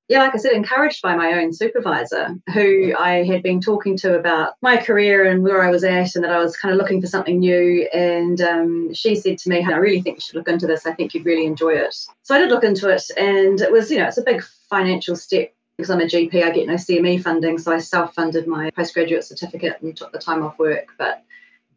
Yeah, 0.09 0.19
like 0.19 0.35
I 0.35 0.39
said, 0.39 0.53
encouraged 0.53 1.01
by 1.01 1.17
my 1.17 1.33
own 1.33 1.55
supervisor, 1.55 2.37
who 2.53 2.93
I 2.99 3.25
had 3.25 3.43
been 3.43 3.63
talking 3.63 3.97
to 3.99 4.19
about 4.19 4.55
my 4.61 4.77
career 4.77 5.25
and 5.25 5.43
where 5.43 5.63
I 5.63 5.71
was 5.71 5.85
at, 5.85 6.15
and 6.15 6.25
that 6.25 6.33
I 6.33 6.39
was 6.39 6.57
kind 6.57 6.71
of 6.73 6.79
looking 6.79 7.01
for 7.01 7.07
something 7.07 7.39
new. 7.39 7.89
And 7.95 8.39
um, 8.43 8.93
she 8.93 9.15
said 9.15 9.39
to 9.39 9.49
me, 9.49 9.65
I 9.65 9.77
really 9.77 10.03
think 10.03 10.19
you 10.19 10.21
should 10.21 10.35
look 10.35 10.49
into 10.49 10.67
this. 10.67 10.85
I 10.85 10.93
think 10.93 11.15
you'd 11.15 11.25
really 11.25 11.47
enjoy 11.47 11.75
it. 11.75 11.97
So 12.25 12.35
I 12.35 12.39
did 12.39 12.51
look 12.51 12.65
into 12.65 12.91
it, 12.91 13.05
and 13.17 13.61
it 13.63 13.73
was, 13.73 13.91
you 13.91 13.99
know, 13.99 14.09
it's 14.09 14.19
a 14.19 14.23
big 14.23 14.43
financial 14.69 15.17
step 15.17 15.55
because 15.77 15.91
I'm 15.91 16.01
a 16.01 16.05
GP, 16.05 16.43
I 16.43 16.51
get 16.51 16.67
no 16.67 16.75
CME 16.75 17.23
funding. 17.23 17.59
So 17.59 17.73
I 17.73 17.79
self 17.79 18.15
funded 18.15 18.47
my 18.47 18.71
postgraduate 18.71 19.25
certificate 19.25 19.81
and 19.81 19.97
took 19.97 20.13
the 20.13 20.19
time 20.19 20.43
off 20.43 20.59
work, 20.59 20.89
but 20.99 21.25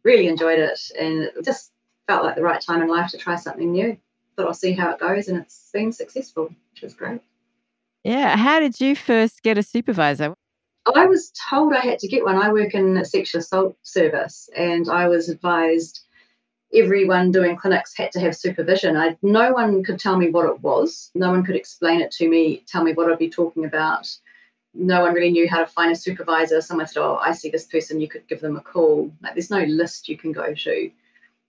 really 0.03 0.27
enjoyed 0.27 0.59
it. 0.59 0.79
And 0.99 1.23
it 1.23 1.33
just 1.43 1.71
felt 2.07 2.23
like 2.23 2.35
the 2.35 2.43
right 2.43 2.61
time 2.61 2.81
in 2.81 2.87
life 2.87 3.11
to 3.11 3.17
try 3.17 3.35
something 3.35 3.71
new. 3.71 3.97
Thought 4.35 4.47
I'll 4.47 4.53
see 4.53 4.73
how 4.73 4.91
it 4.91 4.99
goes, 4.99 5.27
and 5.27 5.37
it's 5.39 5.69
been 5.73 5.91
successful, 5.91 6.53
which 6.73 6.81
was 6.81 6.93
great. 6.93 7.21
Yeah. 8.03 8.35
How 8.35 8.59
did 8.59 8.79
you 8.79 8.95
first 8.95 9.41
get 9.41 9.57
a 9.57 9.63
supervisor? 9.63 10.35
I 10.93 11.05
was 11.07 11.31
told 11.49 11.73
I 11.73 11.79
had 11.79 11.99
to 11.99 12.07
get 12.07 12.23
one. 12.23 12.35
I 12.35 12.51
work 12.51 12.75
in 12.75 12.95
a 12.97 13.05
sexual 13.05 13.39
assault 13.39 13.75
service, 13.81 14.49
and 14.55 14.89
I 14.89 15.07
was 15.07 15.29
advised 15.29 16.04
everyone 16.75 17.31
doing 17.31 17.55
clinics 17.55 17.95
had 17.95 18.11
to 18.11 18.19
have 18.19 18.35
supervision. 18.35 18.97
I, 18.97 19.17
no 19.21 19.51
one 19.51 19.83
could 19.83 19.99
tell 19.99 20.17
me 20.17 20.29
what 20.29 20.45
it 20.45 20.61
was. 20.61 21.11
No 21.15 21.31
one 21.31 21.43
could 21.43 21.55
explain 21.55 22.01
it 22.01 22.11
to 22.11 22.29
me, 22.29 22.63
tell 22.67 22.83
me 22.83 22.93
what 22.93 23.11
I'd 23.11 23.19
be 23.19 23.29
talking 23.29 23.65
about. 23.65 24.07
No 24.73 25.01
one 25.01 25.13
really 25.13 25.31
knew 25.31 25.49
how 25.49 25.59
to 25.59 25.67
find 25.67 25.91
a 25.91 25.95
supervisor. 25.95 26.61
Someone 26.61 26.87
said, 26.87 27.01
"Oh, 27.01 27.15
I 27.15 27.31
see 27.31 27.49
this 27.49 27.65
person. 27.65 28.01
You 28.01 28.09
could 28.09 28.27
give 28.27 28.41
them 28.41 28.57
a 28.57 28.61
call." 28.61 29.11
Like, 29.21 29.33
there's 29.33 29.49
no 29.49 29.63
list 29.63 30.09
you 30.09 30.17
can 30.17 30.33
go 30.33 30.53
to. 30.53 30.91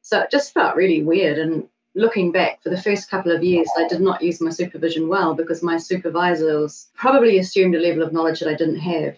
So 0.03 0.21
it 0.21 0.31
just 0.31 0.55
felt 0.55 0.77
really 0.77 1.03
weird. 1.03 1.39
And 1.39 1.69
looking 1.97 2.31
back, 2.31 2.63
for 2.63 2.71
the 2.71 2.81
first 2.81 3.11
couple 3.11 3.33
of 3.33 3.43
years, 3.43 3.69
I 3.77 3.89
did 3.89 4.01
not 4.01 4.23
use 4.23 4.41
my 4.41 4.51
supervision 4.51 5.09
well 5.09 5.35
because 5.35 5.63
my 5.63 5.79
supervisors 5.79 6.89
probably 6.95 7.39
assumed 7.39 7.75
a 7.75 7.81
level 7.81 8.05
of 8.05 8.13
knowledge 8.13 8.39
that 8.41 8.49
I 8.49 8.55
didn't 8.55 8.79
have 8.79 9.17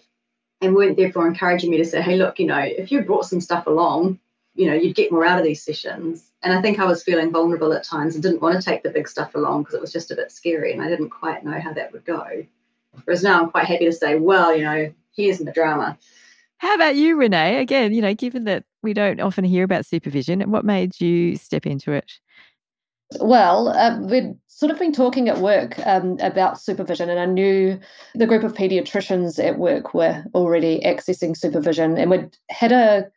and 0.60 0.74
weren't 0.74 0.96
therefore 0.96 1.26
encouraging 1.26 1.70
me 1.70 1.76
to 1.76 1.84
say, 1.84 2.00
hey, 2.00 2.16
look, 2.16 2.38
you 2.38 2.46
know, 2.46 2.58
if 2.58 2.90
you 2.90 3.02
brought 3.02 3.26
some 3.26 3.40
stuff 3.40 3.66
along, 3.66 4.18
you 4.58 4.66
know, 4.66 4.74
you'd 4.74 4.96
get 4.96 5.12
more 5.12 5.24
out 5.24 5.38
of 5.38 5.44
these 5.44 5.62
sessions. 5.62 6.32
And 6.42 6.52
I 6.52 6.60
think 6.60 6.80
I 6.80 6.84
was 6.84 7.04
feeling 7.04 7.30
vulnerable 7.30 7.72
at 7.72 7.84
times 7.84 8.14
and 8.14 8.22
didn't 8.22 8.42
want 8.42 8.60
to 8.60 8.64
take 8.64 8.82
the 8.82 8.90
big 8.90 9.08
stuff 9.08 9.36
along 9.36 9.62
because 9.62 9.74
it 9.76 9.80
was 9.80 9.92
just 9.92 10.10
a 10.10 10.16
bit 10.16 10.32
scary 10.32 10.72
and 10.72 10.82
I 10.82 10.88
didn't 10.88 11.10
quite 11.10 11.44
know 11.44 11.60
how 11.60 11.72
that 11.74 11.92
would 11.92 12.04
go. 12.04 12.44
Whereas 13.04 13.22
now 13.22 13.40
I'm 13.40 13.50
quite 13.50 13.66
happy 13.66 13.84
to 13.84 13.92
say, 13.92 14.16
well, 14.16 14.54
you 14.54 14.64
know, 14.64 14.92
here's 15.14 15.38
the 15.38 15.52
drama. 15.52 15.96
How 16.58 16.74
about 16.74 16.96
you, 16.96 17.16
Renee? 17.16 17.60
Again, 17.60 17.94
you 17.94 18.02
know, 18.02 18.14
given 18.14 18.44
that 18.44 18.64
we 18.82 18.92
don't 18.94 19.20
often 19.20 19.44
hear 19.44 19.62
about 19.62 19.86
supervision, 19.86 20.40
what 20.50 20.64
made 20.64 21.00
you 21.00 21.36
step 21.36 21.64
into 21.64 21.92
it? 21.92 22.14
Well, 23.20 23.68
uh, 23.68 24.00
we'd 24.00 24.34
sort 24.48 24.72
of 24.72 24.78
been 24.80 24.92
talking 24.92 25.28
at 25.28 25.38
work 25.38 25.78
um, 25.86 26.18
about 26.20 26.60
supervision, 26.60 27.08
and 27.08 27.20
I 27.20 27.26
knew 27.26 27.78
the 28.16 28.26
group 28.26 28.42
of 28.42 28.54
paediatricians 28.54 29.42
at 29.42 29.56
work 29.56 29.94
were 29.94 30.24
already 30.34 30.80
accessing 30.80 31.36
supervision, 31.36 31.96
and 31.96 32.10
we'd 32.10 32.36
had 32.50 32.72
a 32.72 33.10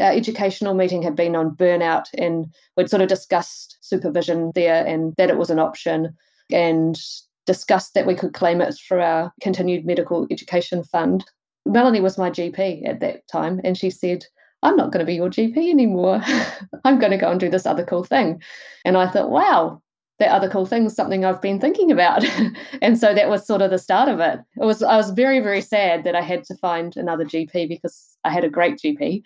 our 0.00 0.12
educational 0.12 0.74
meeting 0.74 1.02
had 1.02 1.16
been 1.16 1.36
on 1.36 1.56
burnout, 1.56 2.06
and 2.14 2.52
we'd 2.76 2.90
sort 2.90 3.02
of 3.02 3.08
discussed 3.08 3.78
supervision 3.80 4.52
there 4.54 4.84
and 4.86 5.14
that 5.16 5.30
it 5.30 5.38
was 5.38 5.50
an 5.50 5.58
option, 5.58 6.16
and 6.52 6.98
discussed 7.46 7.94
that 7.94 8.06
we 8.06 8.14
could 8.14 8.34
claim 8.34 8.60
it 8.60 8.74
through 8.74 9.00
our 9.00 9.32
continued 9.40 9.86
medical 9.86 10.26
education 10.30 10.82
fund. 10.82 11.24
Melanie 11.64 12.00
was 12.00 12.18
my 12.18 12.30
GP 12.30 12.86
at 12.88 13.00
that 13.00 13.26
time, 13.28 13.60
and 13.64 13.76
she 13.76 13.90
said, 13.90 14.24
I'm 14.62 14.76
not 14.76 14.90
going 14.90 15.00
to 15.00 15.06
be 15.06 15.14
your 15.14 15.28
GP 15.28 15.56
anymore. 15.70 16.20
I'm 16.84 16.98
going 16.98 17.12
to 17.12 17.18
go 17.18 17.30
and 17.30 17.38
do 17.38 17.48
this 17.48 17.66
other 17.66 17.84
cool 17.84 18.04
thing. 18.04 18.42
And 18.84 18.96
I 18.96 19.08
thought, 19.08 19.30
wow, 19.30 19.80
that 20.18 20.30
other 20.30 20.48
cool 20.48 20.66
thing 20.66 20.86
is 20.86 20.94
something 20.94 21.24
I've 21.24 21.42
been 21.42 21.60
thinking 21.60 21.92
about. 21.92 22.24
and 22.82 22.98
so 22.98 23.14
that 23.14 23.28
was 23.28 23.46
sort 23.46 23.62
of 23.62 23.70
the 23.70 23.78
start 23.78 24.08
of 24.08 24.20
it. 24.20 24.40
It 24.60 24.64
was 24.64 24.82
I 24.82 24.96
was 24.96 25.10
very, 25.10 25.40
very 25.40 25.60
sad 25.60 26.04
that 26.04 26.14
I 26.14 26.22
had 26.22 26.44
to 26.44 26.56
find 26.56 26.96
another 26.96 27.24
GP 27.24 27.68
because 27.68 28.16
I 28.24 28.30
had 28.30 28.44
a 28.44 28.48
great 28.48 28.78
GP, 28.78 29.22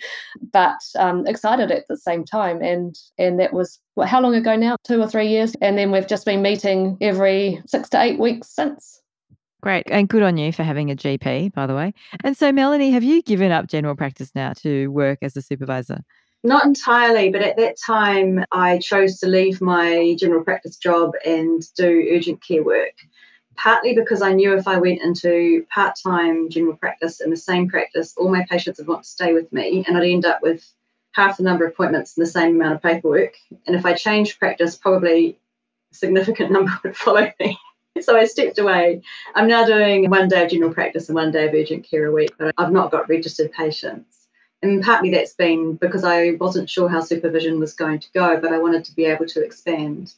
but 0.53 0.81
um, 0.99 1.27
excited 1.27 1.71
at 1.71 1.87
the 1.89 1.97
same 1.97 2.25
time. 2.25 2.61
And 2.63 2.99
and 3.19 3.39
that 3.39 3.53
was 3.53 3.79
well, 3.97 4.09
how 4.09 4.21
long 4.21 4.35
ago 4.35 4.57
now? 4.57 4.77
Two 4.85 5.01
or 5.01 5.09
three 5.09 5.29
years. 5.29 5.55
And 5.61 5.79
then 5.79 5.91
we've 5.91 6.09
just 6.09 6.25
been 6.25 6.43
meeting 6.43 6.97
every 7.01 7.63
six 7.67 7.89
to 7.91 8.03
eight 8.03 8.19
weeks 8.19 8.49
since. 8.49 9.01
Great. 9.63 9.87
And 9.91 10.09
good 10.09 10.23
on 10.23 10.39
you 10.39 10.53
for 10.53 10.63
having 10.63 10.91
a 10.91 10.97
GP, 10.97 11.53
by 11.53 11.67
the 11.67 11.75
way. 11.75 11.93
And 12.25 12.35
so, 12.35 12.51
Melanie, 12.51 12.93
have 12.93 13.03
you 13.03 13.23
given 13.23 13.53
up 13.53 13.67
general 13.67 13.95
practice 13.95 14.31
now 14.35 14.55
to 14.55 14.89
work 14.89 15.19
as 15.21 15.37
a 15.37 15.43
supervisor? 15.43 15.99
Not 16.43 16.65
entirely, 16.65 17.29
but 17.31 17.43
at 17.43 17.59
that 17.59 17.77
time, 17.77 18.45
I 18.51 18.79
chose 18.79 19.19
to 19.19 19.29
leave 19.29 19.61
my 19.61 20.17
general 20.19 20.43
practice 20.43 20.77
job 20.77 21.13
and 21.25 21.63
do 21.77 22.09
urgent 22.13 22.43
care 22.47 22.63
work. 22.65 22.95
Partly 23.57 23.95
because 23.95 24.23
I 24.23 24.33
knew 24.33 24.55
if 24.55 24.67
I 24.67 24.79
went 24.79 25.03
into 25.03 25.67
part 25.69 25.97
time 26.03 26.49
general 26.49 26.77
practice 26.77 27.21
in 27.21 27.29
the 27.29 27.37
same 27.37 27.69
practice, 27.69 28.15
all 28.17 28.31
my 28.31 28.47
patients 28.49 28.79
would 28.79 28.89
want 28.89 29.03
to 29.03 29.09
stay 29.09 29.35
with 29.35 29.53
me, 29.53 29.85
and 29.87 29.99
I'd 29.99 30.05
end 30.05 30.25
up 30.25 30.41
with 30.41 30.65
half 31.13 31.37
the 31.37 31.43
number 31.43 31.67
of 31.67 31.73
appointments 31.73 32.17
and 32.17 32.25
the 32.27 32.31
same 32.31 32.57
amount 32.57 32.75
of 32.75 32.83
paperwork. 32.83 33.35
And 33.67 33.77
if 33.77 33.85
I 33.85 33.93
changed 33.93 34.39
practice, 34.39 34.77
probably 34.77 35.39
a 35.93 35.95
significant 35.95 36.53
number 36.53 36.73
would 36.83 36.97
follow 36.97 37.31
me. 37.39 37.59
so 38.01 38.17
I 38.17 38.25
stepped 38.25 38.59
away. 38.59 39.03
I'm 39.35 39.49
now 39.49 39.67
doing 39.67 40.09
one 40.09 40.29
day 40.29 40.45
of 40.45 40.51
general 40.51 40.73
practice 40.73 41.11
and 41.11 41.17
one 41.17 41.33
day 41.33 41.49
of 41.49 41.55
urgent 41.55 41.85
care 41.85 42.07
a 42.07 42.13
week, 42.13 42.31
but 42.39 42.55
I've 42.57 42.73
not 42.73 42.91
got 42.91 43.11
registered 43.11 43.53
patients. 43.53 44.20
And 44.63 44.83
partly 44.83 45.11
that's 45.11 45.33
been 45.33 45.77
because 45.77 46.05
I 46.05 46.33
wasn't 46.33 46.69
sure 46.69 46.89
how 46.89 47.01
supervision 47.01 47.59
was 47.59 47.73
going 47.73 47.99
to 48.01 48.13
go, 48.13 48.39
but 48.39 48.53
I 48.53 48.59
wanted 48.59 48.85
to 48.85 48.95
be 48.95 49.07
able 49.07 49.27
to 49.27 49.43
expand. 49.43 50.15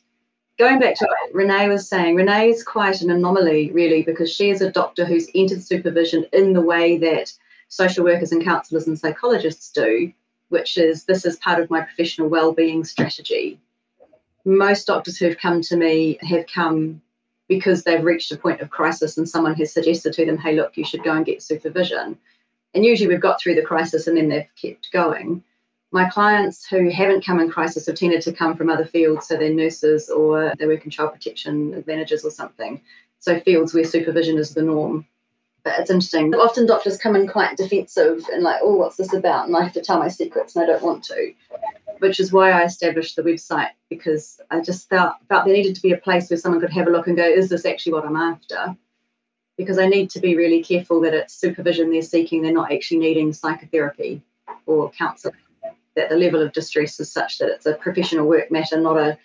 Going 0.59 0.81
back 0.81 0.97
to 0.97 1.07
what 1.07 1.35
Renee 1.35 1.69
was 1.69 1.89
saying, 1.89 2.17
Renee 2.17 2.51
is 2.51 2.65
quite 2.65 3.01
an 3.01 3.11
anomaly, 3.11 3.71
really, 3.71 4.03
because 4.03 4.33
she 4.33 4.51
is 4.51 4.61
a 4.61 4.71
doctor 4.71 5.05
who's 5.05 5.31
entered 5.35 5.63
supervision 5.63 6.27
in 6.33 6.53
the 6.53 6.61
way 6.61 6.99
that 6.99 7.33
social 7.69 8.05
workers 8.05 8.33
and 8.33 8.45
counsellors 8.45 8.87
and 8.87 8.99
psychologists 8.99 9.71
do, 9.71 10.13
which 10.51 10.77
is 10.77 11.05
this 11.05 11.25
is 11.25 11.37
part 11.37 11.61
of 11.61 11.71
my 11.71 11.81
professional 11.81 12.29
well-being 12.29 12.85
strategy. 12.85 13.59
Most 14.45 14.89
doctors 14.89 15.17
who've 15.17 15.39
come 15.39 15.63
to 15.63 15.77
me 15.77 16.19
have 16.23 16.47
come 16.53 17.01
because 17.49 17.85
they've 17.85 18.05
reached 18.05 18.33
a 18.33 18.37
point 18.37 18.61
of 18.61 18.71
crisis 18.71 19.17
and 19.17 19.29
someone 19.29 19.55
has 19.55 19.73
suggested 19.73 20.13
to 20.15 20.27
them, 20.27 20.37
hey, 20.37 20.55
look, 20.55 20.77
you 20.77 20.85
should 20.85 21.05
go 21.05 21.13
and 21.13 21.25
get 21.25 21.43
supervision. 21.43 22.19
And 22.75 22.85
usually 22.85 23.09
we've 23.09 23.21
got 23.21 23.41
through 23.41 23.55
the 23.55 23.63
crisis 23.63 24.07
and 24.07 24.17
then 24.17 24.29
they've 24.29 24.49
kept 24.61 24.93
going. 24.93 25.43
My 25.91 26.09
clients 26.09 26.67
who 26.67 26.91
haven't 26.91 27.25
come 27.25 27.39
in 27.39 27.51
crisis 27.51 27.87
have 27.87 27.97
tended 27.97 28.23
to 28.23 28.33
come 28.33 28.57
from 28.57 28.71
other 28.71 28.87
fields, 28.87 29.29
so 29.29 29.37
they're 29.37 29.53
nurses 29.53 30.09
or 30.09 30.55
they 30.59 30.67
work 30.67 30.85
in 30.85 30.91
child 30.91 31.13
protection 31.13 31.85
managers 31.87 32.25
or 32.25 32.31
something. 32.31 32.81
So 33.19 33.41
fields 33.41 33.75
where 33.75 33.85
supervision 33.85 34.39
is 34.39 34.55
the 34.55 34.63
norm. 34.63 35.07
But 35.65 35.79
it's 35.79 35.91
interesting. 35.91 36.35
Often 36.35 36.67
doctors 36.67 36.99
come 36.99 37.15
in 37.15 37.29
quite 37.29 37.57
defensive 37.57 38.25
and 38.33 38.43
like, 38.43 38.61
oh, 38.63 38.77
what's 38.77 38.97
this 38.97 39.13
about? 39.13 39.47
And 39.47 39.57
I 39.57 39.63
have 39.63 39.75
to 39.75 39.83
tell 39.83 39.99
my 39.99 40.09
secrets 40.09 40.57
and 40.57 40.65
I 40.65 40.67
don't 40.67 40.83
want 40.83 41.05
to 41.05 41.35
which 42.03 42.19
is 42.19 42.33
why 42.33 42.51
I 42.51 42.65
established 42.65 43.15
the 43.15 43.23
website 43.23 43.71
because 43.89 44.41
I 44.51 44.61
just 44.61 44.89
felt 44.89 45.15
felt 45.29 45.45
there 45.45 45.55
needed 45.55 45.77
to 45.77 45.83
be 45.83 45.93
a 45.93 45.97
place 45.97 46.29
where 46.29 46.37
someone 46.37 46.61
could 46.61 46.73
have 46.73 46.89
a 46.89 46.91
look 46.91 47.07
and 47.07 47.17
go, 47.17 47.25
is 47.25 47.49
this 47.49 47.65
actually 47.65 47.93
what 47.93 48.05
I'm 48.05 48.17
after? 48.17 48.77
Because 49.63 49.79
I 49.79 49.87
need 49.87 50.11
to 50.11 50.21
be 50.21 50.37
really 50.37 50.63
careful 50.63 51.01
that 51.03 51.15
it's 51.15 51.35
supervision 51.35 51.91
they're 51.91 52.03
seeking, 52.03 52.43
they're 52.43 52.53
not 52.53 52.73
actually 52.73 52.99
needing 52.99 53.33
psychotherapy 53.33 54.23
or 54.67 54.91
counselling. 54.91 55.37
That 55.95 56.09
the 56.09 56.17
level 56.17 56.41
of 56.41 56.53
distress 56.53 56.99
is 57.01 57.13
such 57.13 57.39
that 57.39 57.49
it's 57.49 57.67
a 57.67 57.75
professional 57.75 58.27
work 58.27 58.51
matter, 58.51 58.81
not 58.81 58.97
a 58.97 59.19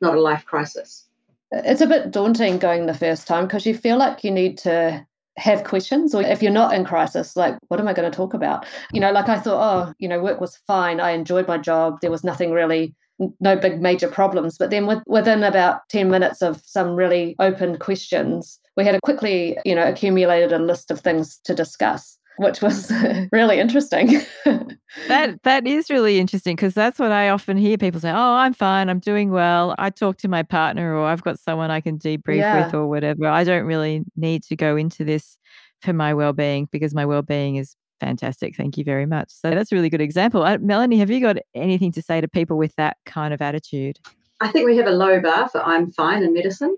not 0.00 0.14
a 0.14 0.20
life 0.20 0.44
crisis. 0.44 1.06
It's 1.50 1.80
a 1.80 1.86
bit 1.86 2.10
daunting 2.10 2.58
going 2.58 2.86
the 2.86 2.94
first 2.94 3.26
time 3.26 3.46
because 3.46 3.66
you 3.66 3.74
feel 3.74 3.96
like 3.96 4.22
you 4.22 4.30
need 4.30 4.58
to 4.58 5.06
have 5.36 5.64
questions 5.64 6.14
or 6.14 6.22
if 6.22 6.42
you're 6.42 6.52
not 6.52 6.74
in 6.74 6.84
crisis 6.84 7.34
like 7.36 7.56
what 7.68 7.80
am 7.80 7.88
i 7.88 7.94
going 7.94 8.10
to 8.10 8.14
talk 8.14 8.34
about 8.34 8.66
you 8.92 9.00
know 9.00 9.10
like 9.12 9.28
i 9.28 9.38
thought 9.38 9.88
oh 9.88 9.94
you 9.98 10.08
know 10.08 10.20
work 10.20 10.40
was 10.40 10.56
fine 10.66 11.00
i 11.00 11.12
enjoyed 11.12 11.46
my 11.48 11.56
job 11.56 11.98
there 12.02 12.10
was 12.10 12.24
nothing 12.24 12.50
really 12.50 12.94
no 13.40 13.56
big 13.56 13.80
major 13.80 14.08
problems 14.08 14.56
but 14.58 14.70
then 14.70 14.86
with, 14.86 15.02
within 15.06 15.42
about 15.42 15.88
10 15.88 16.10
minutes 16.10 16.42
of 16.42 16.62
some 16.64 16.94
really 16.94 17.36
open 17.38 17.78
questions 17.78 18.58
we 18.76 18.84
had 18.84 18.94
a 18.94 19.00
quickly 19.02 19.56
you 19.64 19.74
know 19.74 19.86
accumulated 19.86 20.52
a 20.52 20.58
list 20.58 20.90
of 20.90 21.00
things 21.00 21.38
to 21.44 21.54
discuss 21.54 22.18
which 22.40 22.62
was 22.62 22.90
really 23.32 23.60
interesting. 23.60 24.22
that 25.08 25.42
that 25.42 25.66
is 25.66 25.90
really 25.90 26.18
interesting 26.18 26.56
because 26.56 26.72
that's 26.72 26.98
what 26.98 27.12
I 27.12 27.28
often 27.28 27.58
hear 27.58 27.76
people 27.76 28.00
say. 28.00 28.10
Oh, 28.10 28.14
I'm 28.14 28.54
fine. 28.54 28.88
I'm 28.88 28.98
doing 28.98 29.30
well. 29.30 29.74
I 29.76 29.90
talk 29.90 30.16
to 30.18 30.28
my 30.28 30.42
partner, 30.42 30.96
or 30.96 31.06
I've 31.06 31.22
got 31.22 31.38
someone 31.38 31.70
I 31.70 31.82
can 31.82 31.98
debrief 31.98 32.38
yeah. 32.38 32.64
with, 32.64 32.74
or 32.74 32.86
whatever. 32.86 33.26
I 33.26 33.44
don't 33.44 33.64
really 33.64 34.04
need 34.16 34.42
to 34.44 34.56
go 34.56 34.76
into 34.76 35.04
this 35.04 35.36
for 35.82 35.92
my 35.92 36.14
well-being 36.14 36.68
because 36.72 36.94
my 36.94 37.04
well-being 37.04 37.56
is 37.56 37.76
fantastic. 38.00 38.56
Thank 38.56 38.78
you 38.78 38.84
very 38.84 39.06
much. 39.06 39.30
So 39.30 39.50
that's 39.50 39.70
a 39.70 39.74
really 39.74 39.90
good 39.90 40.00
example. 40.00 40.42
Uh, 40.42 40.58
Melanie, 40.58 40.98
have 40.98 41.10
you 41.10 41.20
got 41.20 41.36
anything 41.54 41.92
to 41.92 42.02
say 42.02 42.20
to 42.20 42.28
people 42.28 42.56
with 42.56 42.74
that 42.76 42.96
kind 43.06 43.32
of 43.32 43.40
attitude? 43.40 43.98
I 44.40 44.48
think 44.48 44.66
we 44.66 44.76
have 44.78 44.86
a 44.86 44.92
low 44.92 45.20
bar 45.20 45.48
for 45.48 45.62
I'm 45.62 45.92
fine 45.92 46.22
in 46.22 46.32
medicine 46.32 46.76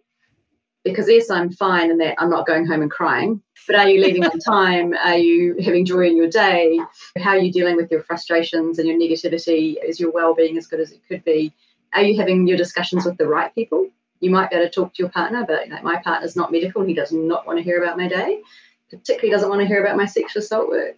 because 0.85 1.09
yes, 1.09 1.31
I'm 1.31 1.50
fine 1.50 1.91
and 1.91 2.00
that 2.00 2.17
I'm 2.19 2.31
not 2.31 2.47
going 2.47 2.67
home 2.67 2.83
and 2.83 2.91
crying. 2.91 3.41
But 3.67 3.76
are 3.76 3.88
you 3.88 4.00
leaving 4.00 4.25
on 4.26 4.38
time? 4.41 4.95
Are 4.95 5.17
you 5.17 5.57
having 5.64 5.85
joy 5.85 6.07
in 6.07 6.17
your 6.17 6.29
day? 6.29 6.81
How 7.19 7.31
are 7.31 7.38
you 7.38 7.52
dealing 7.52 7.76
with 7.76 7.91
your 7.91 8.02
frustrations 8.02 8.79
and 8.79 8.88
your 8.88 8.99
negativity? 8.99 9.76
Is 9.83 10.00
your 10.00 10.11
well-being 10.11 10.59
as 10.59 10.67
good 10.67 10.81
as 10.81 10.93
it 10.93 11.00
could 11.09 11.25
be? 11.25 11.55
Are 11.95 12.02
you 12.02 12.19
having 12.19 12.47
your 12.47 12.57
discussions 12.57 13.05
with 13.05 13.17
the 13.19 13.26
right 13.26 13.55
people? 13.55 13.87
You 14.21 14.31
might 14.31 14.50
be 14.50 14.57
able 14.57 14.67
to 14.67 14.71
talk 14.71 14.95
to 14.95 15.02
your 15.02 15.11
partner, 15.11 15.45
but 15.47 15.69
know, 15.69 15.83
my 15.83 16.00
partner's 16.02 16.37
not 16.37 16.52
medical. 16.52 16.83
and 16.83 16.88
He 16.88 16.95
does 16.95 17.12
not 17.12 17.47
want 17.47 17.59
to 17.59 17.62
hear 17.62 17.83
about 17.83 17.97
my 17.97 18.09
day, 18.09 18.41
particularly 18.91 19.31
doesn't 19.31 19.49
want 19.49 19.61
to 19.61 19.67
hear 19.67 19.85
about 19.85 19.97
my 19.97 20.07
sexual 20.07 20.43
assault 20.43 20.69
work. 20.69 20.97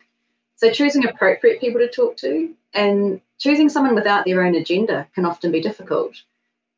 So 0.56 0.70
choosing 0.70 1.06
appropriate 1.06 1.61
people 1.61 1.80
to 1.80 1.90
talk 1.90 2.16
to 2.18 2.54
and 2.73 3.20
choosing 3.38 3.68
someone 3.68 3.94
without 3.94 4.25
their 4.25 4.44
own 4.44 4.54
agenda 4.54 5.08
can 5.14 5.26
often 5.26 5.50
be 5.50 5.61
difficult 5.61 6.16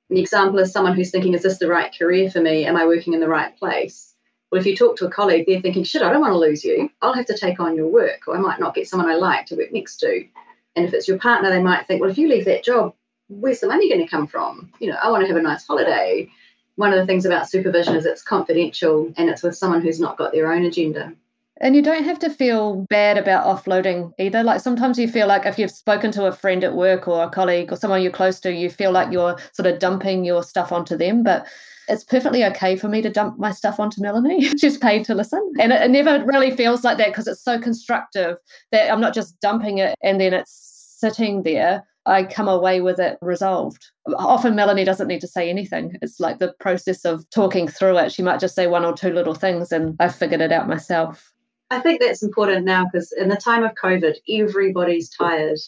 the 0.08 0.20
example 0.20 0.58
is 0.60 0.72
someone 0.72 0.94
who's 0.94 1.10
thinking, 1.10 1.34
is 1.34 1.42
this 1.42 1.58
the 1.58 1.68
right 1.68 1.94
career 1.96 2.30
for 2.30 2.40
me? 2.40 2.64
Am 2.64 2.76
I 2.76 2.86
working 2.86 3.12
in 3.12 3.20
the 3.20 3.28
right 3.28 3.56
place? 3.56 4.14
Well, 4.50 4.60
if 4.60 4.66
you 4.66 4.76
talk 4.76 4.96
to 4.98 5.06
a 5.06 5.10
colleague, 5.10 5.44
they're 5.46 5.60
thinking, 5.60 5.82
shit, 5.82 6.02
I 6.02 6.12
don't 6.12 6.20
want 6.20 6.32
to 6.32 6.38
lose 6.38 6.64
you. 6.64 6.90
I'll 7.02 7.14
have 7.14 7.26
to 7.26 7.36
take 7.36 7.58
on 7.58 7.74
your 7.74 7.88
work, 7.88 8.28
or 8.28 8.36
I 8.36 8.40
might 8.40 8.60
not 8.60 8.74
get 8.74 8.88
someone 8.88 9.10
I 9.10 9.16
like 9.16 9.46
to 9.46 9.56
work 9.56 9.72
next 9.72 9.96
to. 9.98 10.24
And 10.76 10.86
if 10.86 10.94
it's 10.94 11.08
your 11.08 11.18
partner, 11.18 11.50
they 11.50 11.62
might 11.62 11.86
think, 11.86 12.00
well, 12.00 12.10
if 12.10 12.18
you 12.18 12.28
leave 12.28 12.44
that 12.44 12.62
job, 12.62 12.94
where's 13.28 13.60
the 13.60 13.66
money 13.66 13.88
going 13.88 14.02
to 14.02 14.10
come 14.10 14.28
from? 14.28 14.72
You 14.78 14.90
know, 14.90 14.98
I 15.02 15.10
want 15.10 15.22
to 15.22 15.28
have 15.28 15.36
a 15.36 15.42
nice 15.42 15.66
holiday. 15.66 16.30
One 16.76 16.92
of 16.92 16.98
the 16.98 17.06
things 17.06 17.26
about 17.26 17.48
supervision 17.48 17.96
is 17.96 18.06
it's 18.06 18.22
confidential 18.22 19.12
and 19.16 19.28
it's 19.28 19.42
with 19.42 19.56
someone 19.56 19.82
who's 19.82 19.98
not 19.98 20.18
got 20.18 20.32
their 20.32 20.52
own 20.52 20.64
agenda. 20.64 21.14
And 21.60 21.74
you 21.74 21.82
don't 21.82 22.04
have 22.04 22.18
to 22.18 22.30
feel 22.30 22.86
bad 22.90 23.16
about 23.16 23.46
offloading 23.46 24.12
either. 24.18 24.42
Like 24.42 24.60
sometimes 24.60 24.98
you 24.98 25.08
feel 25.08 25.26
like 25.26 25.46
if 25.46 25.58
you've 25.58 25.70
spoken 25.70 26.12
to 26.12 26.26
a 26.26 26.32
friend 26.32 26.62
at 26.62 26.74
work 26.74 27.08
or 27.08 27.24
a 27.24 27.30
colleague 27.30 27.72
or 27.72 27.76
someone 27.76 28.02
you're 28.02 28.12
close 28.12 28.40
to, 28.40 28.52
you 28.52 28.68
feel 28.68 28.92
like 28.92 29.10
you're 29.10 29.36
sort 29.52 29.66
of 29.66 29.78
dumping 29.78 30.24
your 30.24 30.42
stuff 30.42 30.70
onto 30.70 30.96
them. 30.96 31.22
But 31.22 31.46
it's 31.88 32.04
perfectly 32.04 32.44
okay 32.44 32.76
for 32.76 32.88
me 32.88 33.00
to 33.02 33.10
dump 33.10 33.38
my 33.38 33.52
stuff 33.52 33.80
onto 33.80 34.02
Melanie. 34.02 34.48
She's 34.58 34.76
paid 34.76 35.04
to 35.06 35.14
listen. 35.14 35.52
And 35.58 35.72
it, 35.72 35.82
it 35.82 35.90
never 35.90 36.24
really 36.24 36.50
feels 36.50 36.84
like 36.84 36.98
that 36.98 37.08
because 37.08 37.26
it's 37.26 37.42
so 37.42 37.58
constructive 37.58 38.36
that 38.72 38.92
I'm 38.92 39.00
not 39.00 39.14
just 39.14 39.40
dumping 39.40 39.78
it 39.78 39.94
and 40.02 40.20
then 40.20 40.34
it's 40.34 40.96
sitting 40.98 41.42
there. 41.42 41.86
I 42.04 42.22
come 42.22 42.48
away 42.48 42.80
with 42.82 43.00
it 43.00 43.18
resolved. 43.20 43.90
Often 44.16 44.54
Melanie 44.54 44.84
doesn't 44.84 45.08
need 45.08 45.20
to 45.22 45.26
say 45.26 45.50
anything. 45.50 45.96
It's 46.02 46.20
like 46.20 46.38
the 46.38 46.54
process 46.60 47.04
of 47.04 47.28
talking 47.30 47.66
through 47.66 47.98
it. 47.98 48.12
She 48.12 48.22
might 48.22 48.40
just 48.40 48.54
say 48.54 48.68
one 48.68 48.84
or 48.84 48.92
two 48.92 49.12
little 49.12 49.34
things 49.34 49.72
and 49.72 49.96
I've 49.98 50.14
figured 50.14 50.40
it 50.40 50.52
out 50.52 50.68
myself. 50.68 51.32
I 51.70 51.80
think 51.80 52.00
that's 52.00 52.22
important 52.22 52.64
now 52.64 52.84
because 52.84 53.12
in 53.12 53.28
the 53.28 53.36
time 53.36 53.64
of 53.64 53.74
COVID, 53.74 54.16
everybody's 54.28 55.10
tired. 55.10 55.58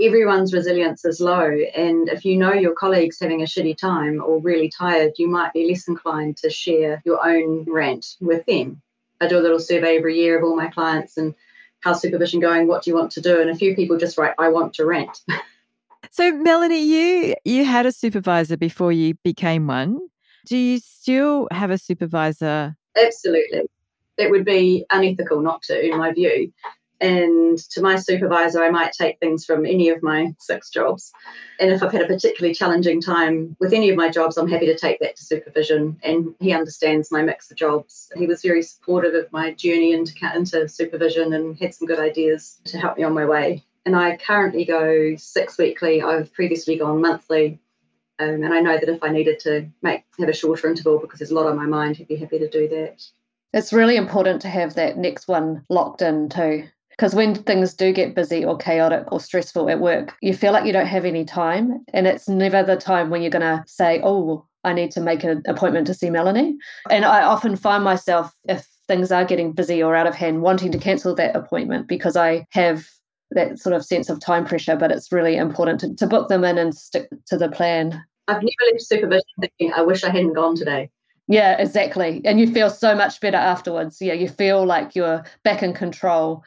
everyone's 0.00 0.54
resilience 0.54 1.04
is 1.04 1.20
low. 1.20 1.50
And 1.76 2.08
if 2.08 2.24
you 2.24 2.36
know 2.36 2.54
your 2.54 2.74
colleague's 2.74 3.20
having 3.20 3.42
a 3.42 3.46
shitty 3.46 3.76
time 3.76 4.22
or 4.24 4.40
really 4.40 4.70
tired, 4.70 5.12
you 5.18 5.28
might 5.28 5.52
be 5.52 5.68
less 5.68 5.88
inclined 5.88 6.36
to 6.38 6.50
share 6.50 7.02
your 7.04 7.26
own 7.26 7.64
rant 7.68 8.16
with 8.20 8.46
them. 8.46 8.80
I 9.20 9.26
do 9.26 9.38
a 9.38 9.42
little 9.42 9.58
survey 9.58 9.98
every 9.98 10.16
year 10.16 10.38
of 10.38 10.44
all 10.44 10.56
my 10.56 10.68
clients 10.68 11.16
and 11.16 11.34
how's 11.80 12.00
supervision 12.00 12.40
going? 12.40 12.66
What 12.68 12.82
do 12.82 12.90
you 12.90 12.96
want 12.96 13.10
to 13.12 13.20
do? 13.20 13.40
And 13.40 13.50
a 13.50 13.54
few 13.54 13.74
people 13.74 13.98
just 13.98 14.16
write, 14.16 14.34
I 14.38 14.48
want 14.48 14.74
to 14.74 14.86
rant. 14.86 15.20
so 16.10 16.32
Melanie, 16.32 16.82
you 16.82 17.34
you 17.44 17.64
had 17.64 17.84
a 17.84 17.92
supervisor 17.92 18.56
before 18.56 18.92
you 18.92 19.14
became 19.24 19.66
one. 19.66 19.98
Do 20.46 20.56
you 20.56 20.78
still 20.78 21.48
have 21.50 21.70
a 21.70 21.78
supervisor? 21.78 22.76
Absolutely. 22.96 23.68
It 24.18 24.30
would 24.30 24.44
be 24.44 24.84
unethical 24.90 25.40
not 25.40 25.62
to, 25.62 25.80
in 25.80 25.96
my 25.96 26.12
view. 26.12 26.52
And 27.00 27.56
to 27.70 27.80
my 27.80 27.96
supervisor, 27.96 28.62
I 28.62 28.70
might 28.70 28.92
take 28.92 29.20
things 29.20 29.44
from 29.44 29.64
any 29.64 29.88
of 29.90 30.02
my 30.02 30.34
six 30.40 30.68
jobs. 30.70 31.12
And 31.60 31.70
if 31.70 31.80
I've 31.80 31.92
had 31.92 32.02
a 32.02 32.06
particularly 32.06 32.54
challenging 32.54 33.00
time 33.00 33.56
with 33.60 33.72
any 33.72 33.90
of 33.90 33.96
my 33.96 34.08
jobs, 34.08 34.36
I'm 34.36 34.48
happy 34.48 34.66
to 34.66 34.76
take 34.76 34.98
that 35.00 35.16
to 35.16 35.24
supervision. 35.24 36.00
And 36.02 36.34
he 36.40 36.52
understands 36.52 37.12
my 37.12 37.22
mix 37.22 37.50
of 37.52 37.56
jobs. 37.56 38.10
He 38.16 38.26
was 38.26 38.42
very 38.42 38.62
supportive 38.62 39.14
of 39.14 39.32
my 39.32 39.52
journey 39.52 39.92
into, 39.92 40.12
into 40.34 40.68
supervision 40.68 41.32
and 41.32 41.56
had 41.56 41.72
some 41.72 41.86
good 41.86 42.00
ideas 42.00 42.58
to 42.64 42.78
help 42.78 42.98
me 42.98 43.04
on 43.04 43.14
my 43.14 43.26
way. 43.26 43.64
And 43.86 43.94
I 43.94 44.16
currently 44.16 44.64
go 44.64 45.14
six 45.16 45.56
weekly. 45.56 46.02
I've 46.02 46.32
previously 46.32 46.78
gone 46.78 47.00
monthly. 47.00 47.60
Um, 48.18 48.42
and 48.42 48.52
I 48.52 48.60
know 48.60 48.76
that 48.76 48.88
if 48.88 49.04
I 49.04 49.10
needed 49.10 49.38
to 49.40 49.68
make 49.80 50.02
have 50.18 50.28
a 50.28 50.32
shorter 50.32 50.68
interval 50.68 50.98
because 50.98 51.20
there's 51.20 51.30
a 51.30 51.34
lot 51.34 51.46
on 51.46 51.56
my 51.56 51.66
mind, 51.66 51.96
he'd 51.96 52.08
be 52.08 52.16
happy 52.16 52.40
to 52.40 52.50
do 52.50 52.66
that. 52.68 53.06
It's 53.52 53.72
really 53.72 53.96
important 53.96 54.42
to 54.42 54.48
have 54.48 54.74
that 54.74 54.98
next 54.98 55.28
one 55.28 55.64
locked 55.68 56.02
in 56.02 56.28
too. 56.28 56.64
Because 56.90 57.14
when 57.14 57.36
things 57.36 57.74
do 57.74 57.92
get 57.92 58.16
busy 58.16 58.44
or 58.44 58.56
chaotic 58.56 59.12
or 59.12 59.20
stressful 59.20 59.70
at 59.70 59.78
work, 59.78 60.16
you 60.20 60.34
feel 60.34 60.52
like 60.52 60.66
you 60.66 60.72
don't 60.72 60.86
have 60.86 61.04
any 61.04 61.24
time. 61.24 61.84
And 61.94 62.08
it's 62.08 62.28
never 62.28 62.62
the 62.64 62.76
time 62.76 63.08
when 63.08 63.22
you're 63.22 63.30
going 63.30 63.42
to 63.42 63.62
say, 63.68 64.00
oh, 64.02 64.44
I 64.64 64.72
need 64.72 64.90
to 64.92 65.00
make 65.00 65.22
an 65.22 65.42
appointment 65.46 65.86
to 65.86 65.94
see 65.94 66.10
Melanie. 66.10 66.56
And 66.90 67.04
I 67.04 67.22
often 67.22 67.54
find 67.54 67.84
myself, 67.84 68.32
if 68.48 68.66
things 68.88 69.12
are 69.12 69.24
getting 69.24 69.52
busy 69.52 69.80
or 69.80 69.94
out 69.94 70.08
of 70.08 70.16
hand, 70.16 70.42
wanting 70.42 70.72
to 70.72 70.78
cancel 70.78 71.14
that 71.14 71.36
appointment 71.36 71.86
because 71.86 72.16
I 72.16 72.46
have 72.50 72.88
that 73.30 73.60
sort 73.60 73.76
of 73.76 73.84
sense 73.84 74.10
of 74.10 74.18
time 74.18 74.44
pressure. 74.44 74.74
But 74.74 74.90
it's 74.90 75.12
really 75.12 75.36
important 75.36 75.78
to, 75.80 75.94
to 75.94 76.06
book 76.08 76.28
them 76.28 76.42
in 76.42 76.58
and 76.58 76.74
stick 76.74 77.08
to 77.26 77.38
the 77.38 77.48
plan. 77.48 78.02
I've 78.26 78.42
never 78.42 78.72
left 78.72 78.82
supervision 78.82 79.22
thinking, 79.40 79.72
I 79.72 79.82
wish 79.82 80.02
I 80.02 80.10
hadn't 80.10 80.34
gone 80.34 80.56
today. 80.56 80.90
Yeah, 81.28 81.60
exactly. 81.60 82.22
And 82.24 82.40
you 82.40 82.52
feel 82.52 82.70
so 82.70 82.94
much 82.94 83.20
better 83.20 83.36
afterwards. 83.36 84.00
Yeah, 84.00 84.14
you 84.14 84.28
feel 84.28 84.64
like 84.64 84.96
you're 84.96 85.24
back 85.44 85.62
in 85.62 85.74
control. 85.74 86.42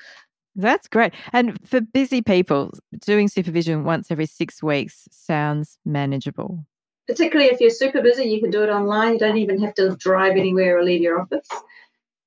That's 0.56 0.88
great. 0.88 1.14
And 1.32 1.58
for 1.66 1.80
busy 1.80 2.22
people, 2.22 2.72
doing 3.00 3.28
supervision 3.28 3.84
once 3.84 4.12
every 4.12 4.26
six 4.26 4.62
weeks 4.62 5.08
sounds 5.12 5.78
manageable. 5.86 6.66
Particularly 7.08 7.52
if 7.52 7.62
you're 7.62 7.70
super 7.70 8.02
busy, 8.02 8.26
you 8.26 8.42
can 8.42 8.52
do 8.52 8.64
it 8.64 8.70
online. 8.70 9.14
You 9.14 9.20
don't 9.20 9.38
even 9.38 9.62
have 9.62 9.76
to 9.76 9.96
drive 9.98 10.36
anywhere 10.36 10.78
or 10.78 10.84
leave 10.84 11.02
your 11.02 11.22
office. 11.22 11.48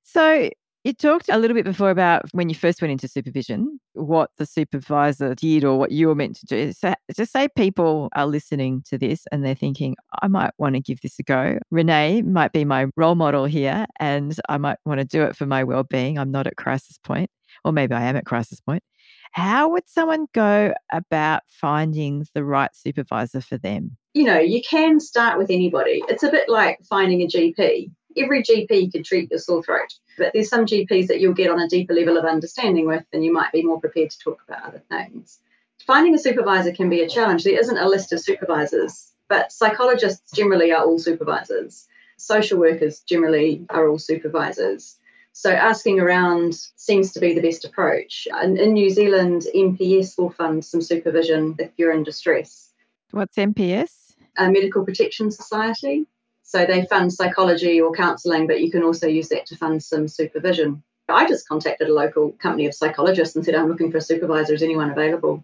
So, 0.03 0.49
you 0.85 0.93
talked 0.93 1.29
a 1.29 1.37
little 1.37 1.55
bit 1.55 1.65
before 1.65 1.89
about 1.89 2.25
when 2.31 2.47
you 2.47 2.55
first 2.55 2.81
went 2.81 2.91
into 2.91 3.07
supervision, 3.07 3.79
what 3.93 4.29
the 4.37 4.45
supervisor 4.45 5.35
did 5.35 5.65
or 5.65 5.77
what 5.77 5.91
you 5.91 6.07
were 6.07 6.15
meant 6.15 6.37
to 6.37 6.45
do. 6.45 6.71
So, 6.71 6.93
just 7.13 7.33
say 7.33 7.47
people 7.57 8.09
are 8.15 8.27
listening 8.27 8.83
to 8.89 8.97
this 8.97 9.25
and 9.31 9.43
they're 9.43 9.55
thinking, 9.55 9.95
I 10.21 10.27
might 10.27 10.51
want 10.57 10.75
to 10.75 10.81
give 10.81 11.01
this 11.01 11.19
a 11.19 11.23
go. 11.23 11.57
Renee 11.71 12.21
might 12.21 12.53
be 12.53 12.63
my 12.63 12.85
role 12.95 13.15
model 13.15 13.45
here, 13.45 13.85
and 13.99 14.33
I 14.47 14.57
might 14.57 14.77
want 14.85 14.99
to 14.99 15.05
do 15.05 15.23
it 15.23 15.35
for 15.35 15.45
my 15.45 15.63
well 15.63 15.83
being. 15.83 16.17
I'm 16.17 16.31
not 16.31 16.47
at 16.47 16.55
crisis 16.55 16.97
point 17.03 17.29
or 17.63 17.71
maybe 17.71 17.95
I 17.95 18.03
am 18.03 18.15
at 18.15 18.25
crisis 18.25 18.59
point. 18.59 18.83
How 19.31 19.69
would 19.69 19.87
someone 19.87 20.27
go 20.33 20.73
about 20.91 21.41
finding 21.47 22.25
the 22.33 22.43
right 22.43 22.73
supervisor 22.73 23.41
for 23.41 23.57
them? 23.57 23.97
You 24.13 24.23
know, 24.23 24.39
you 24.39 24.61
can 24.61 24.99
start 24.99 25.37
with 25.37 25.49
anybody. 25.49 26.01
It's 26.07 26.23
a 26.23 26.31
bit 26.31 26.47
like 26.47 26.79
finding 26.89 27.21
a 27.21 27.27
GP. 27.27 27.91
Every 28.17 28.43
GP 28.43 28.91
can 28.91 29.03
treat 29.03 29.29
your 29.31 29.39
sore 29.39 29.63
throat, 29.63 29.93
but 30.17 30.31
there's 30.33 30.49
some 30.49 30.65
GPs 30.65 31.07
that 31.07 31.19
you'll 31.19 31.33
get 31.33 31.51
on 31.51 31.59
a 31.59 31.67
deeper 31.67 31.93
level 31.93 32.17
of 32.17 32.25
understanding 32.25 32.87
with, 32.87 33.03
and 33.13 33.23
you 33.23 33.33
might 33.33 33.51
be 33.51 33.63
more 33.63 33.79
prepared 33.79 34.11
to 34.11 34.19
talk 34.19 34.41
about 34.47 34.63
other 34.63 34.83
things. 34.89 35.39
Finding 35.85 36.15
a 36.15 36.19
supervisor 36.19 36.71
can 36.71 36.89
be 36.89 37.01
a 37.01 37.09
challenge. 37.09 37.43
There 37.43 37.59
isn't 37.59 37.77
a 37.77 37.87
list 37.87 38.11
of 38.13 38.19
supervisors, 38.19 39.11
but 39.27 39.51
psychologists 39.51 40.31
generally 40.31 40.71
are 40.71 40.83
all 40.83 40.97
supervisors. 40.97 41.87
Social 42.17 42.57
workers 42.59 43.01
generally 43.01 43.65
are 43.69 43.87
all 43.87 43.99
supervisors. 43.99 44.97
So 45.33 45.51
asking 45.51 45.99
around 45.99 46.55
seems 46.77 47.11
to 47.11 47.19
be 47.19 47.33
the 47.33 47.41
best 47.41 47.65
approach. 47.65 48.25
And 48.31 48.57
in 48.57 48.71
New 48.71 48.89
Zealand, 48.89 49.45
MPS 49.53 50.17
will 50.17 50.29
fund 50.29 50.63
some 50.63 50.81
supervision 50.81 51.55
if 51.59 51.71
you're 51.75 51.91
in 51.91 52.03
distress. 52.03 52.71
What's 53.11 53.35
MPS? 53.35 54.13
A 54.37 54.49
Medical 54.49 54.85
Protection 54.85 55.31
Society. 55.31 56.05
So 56.47 56.65
they 56.65 56.85
fund 56.85 57.11
psychology 57.11 57.81
or 57.81 57.91
counselling, 57.91 58.47
but 58.47 58.61
you 58.61 58.71
can 58.71 58.83
also 58.83 59.07
use 59.07 59.29
that 59.29 59.45
to 59.47 59.57
fund 59.57 59.83
some 59.83 60.07
supervision. 60.07 60.83
I 61.09 61.27
just 61.27 61.47
contacted 61.47 61.89
a 61.89 61.93
local 61.93 62.31
company 62.33 62.65
of 62.65 62.73
psychologists 62.73 63.35
and 63.35 63.43
said, 63.43 63.55
I'm 63.55 63.67
looking 63.67 63.91
for 63.91 63.97
a 63.97 64.01
supervisor. 64.01 64.53
Is 64.53 64.63
anyone 64.63 64.91
available? 64.91 65.43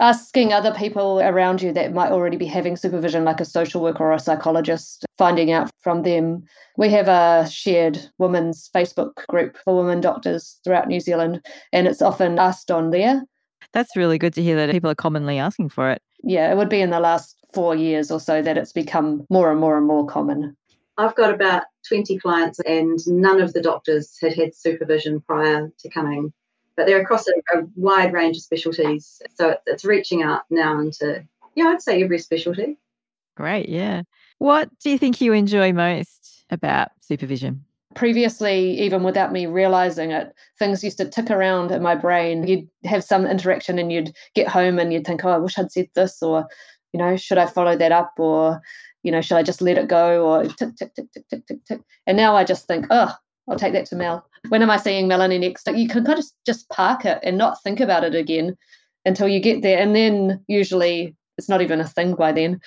asking 0.00 0.52
other 0.52 0.72
people 0.74 1.20
around 1.20 1.60
you 1.60 1.72
that 1.72 1.92
might 1.92 2.12
already 2.12 2.36
be 2.36 2.46
having 2.46 2.76
supervision, 2.76 3.24
like 3.24 3.40
a 3.40 3.44
social 3.44 3.82
worker 3.82 4.04
or 4.04 4.12
a 4.12 4.18
psychologist, 4.18 5.04
finding 5.16 5.50
out 5.50 5.70
from 5.80 6.02
them. 6.02 6.44
We 6.76 6.88
have 6.90 7.08
a 7.08 7.48
shared 7.50 7.98
women's 8.18 8.70
Facebook 8.74 9.26
group 9.28 9.56
for 9.64 9.76
women 9.76 10.00
doctors 10.00 10.60
throughout 10.64 10.88
New 10.88 11.00
Zealand, 11.00 11.44
and 11.72 11.86
it's 11.86 12.02
often 12.02 12.38
asked 12.38 12.70
on 12.70 12.90
there. 12.90 13.22
That's 13.72 13.96
really 13.96 14.18
good 14.18 14.34
to 14.34 14.42
hear 14.42 14.56
that 14.56 14.70
people 14.70 14.90
are 14.90 14.94
commonly 14.94 15.38
asking 15.38 15.70
for 15.70 15.90
it. 15.90 16.00
Yeah, 16.22 16.50
it 16.50 16.56
would 16.56 16.68
be 16.68 16.80
in 16.80 16.90
the 16.90 17.00
last 17.00 17.37
four 17.52 17.74
years 17.74 18.10
or 18.10 18.20
so 18.20 18.42
that 18.42 18.58
it's 18.58 18.72
become 18.72 19.26
more 19.30 19.50
and 19.50 19.60
more 19.60 19.76
and 19.76 19.86
more 19.86 20.06
common. 20.06 20.56
I've 20.96 21.14
got 21.14 21.32
about 21.32 21.64
20 21.88 22.18
clients, 22.18 22.58
and 22.60 22.98
none 23.06 23.40
of 23.40 23.52
the 23.52 23.62
doctors 23.62 24.16
had 24.20 24.34
had 24.34 24.54
supervision 24.54 25.20
prior 25.20 25.70
to 25.78 25.88
coming 25.88 26.32
but 26.78 26.86
they're 26.86 27.02
across 27.02 27.26
a, 27.26 27.58
a 27.58 27.62
wide 27.74 28.12
range 28.12 28.36
of 28.36 28.42
specialties. 28.44 29.20
So 29.34 29.50
it's, 29.50 29.62
it's 29.66 29.84
reaching 29.84 30.22
out 30.22 30.42
now 30.48 30.78
into, 30.78 31.26
yeah, 31.56 31.64
I'd 31.64 31.82
say 31.82 32.02
every 32.02 32.20
specialty. 32.20 32.78
Great, 33.36 33.68
yeah. 33.68 34.02
What 34.38 34.70
do 34.78 34.90
you 34.90 34.96
think 34.96 35.20
you 35.20 35.32
enjoy 35.32 35.72
most 35.72 36.44
about 36.50 36.90
supervision? 37.00 37.64
Previously, 37.96 38.78
even 38.80 39.02
without 39.02 39.32
me 39.32 39.46
realizing 39.46 40.12
it, 40.12 40.32
things 40.56 40.84
used 40.84 40.98
to 40.98 41.08
tick 41.08 41.32
around 41.32 41.72
in 41.72 41.82
my 41.82 41.96
brain. 41.96 42.46
You'd 42.46 42.68
have 42.84 43.02
some 43.02 43.26
interaction 43.26 43.80
and 43.80 43.90
you'd 43.90 44.14
get 44.36 44.46
home 44.46 44.78
and 44.78 44.92
you'd 44.92 45.04
think, 45.04 45.24
oh, 45.24 45.30
I 45.30 45.38
wish 45.38 45.58
I'd 45.58 45.72
said 45.72 45.88
this, 45.96 46.22
or, 46.22 46.46
you 46.92 46.98
know, 46.98 47.16
should 47.16 47.38
I 47.38 47.46
follow 47.46 47.76
that 47.76 47.92
up? 47.92 48.12
Or, 48.18 48.60
you 49.02 49.12
know, 49.12 49.20
should 49.20 49.36
I 49.36 49.42
just 49.42 49.62
let 49.62 49.78
it 49.78 49.88
go? 49.88 50.26
Or 50.26 50.44
tick, 50.44 50.76
tick, 50.76 50.94
tick, 50.94 51.12
tick, 51.12 51.28
tick, 51.28 51.46
tick, 51.46 51.64
tick. 51.64 51.80
And 52.06 52.16
now 52.16 52.36
I 52.36 52.44
just 52.44 52.66
think, 52.66 52.86
oh, 52.90 53.14
I'll 53.48 53.58
take 53.58 53.72
that 53.72 53.86
to 53.86 53.96
Mel. 53.96 54.26
When 54.48 54.62
am 54.62 54.70
I 54.70 54.76
seeing 54.76 55.08
Melanie 55.08 55.38
next? 55.38 55.66
Like 55.66 55.76
you 55.76 55.88
can 55.88 56.04
kind 56.04 56.18
of 56.18 56.24
just 56.46 56.68
park 56.68 57.04
it 57.04 57.18
and 57.22 57.38
not 57.38 57.62
think 57.62 57.80
about 57.80 58.04
it 58.04 58.14
again 58.14 58.56
until 59.04 59.28
you 59.28 59.40
get 59.40 59.62
there. 59.62 59.78
And 59.78 59.94
then 59.96 60.44
usually 60.48 61.16
it's 61.38 61.48
not 61.48 61.62
even 61.62 61.80
a 61.80 61.88
thing 61.88 62.14
by 62.14 62.32
then, 62.32 62.60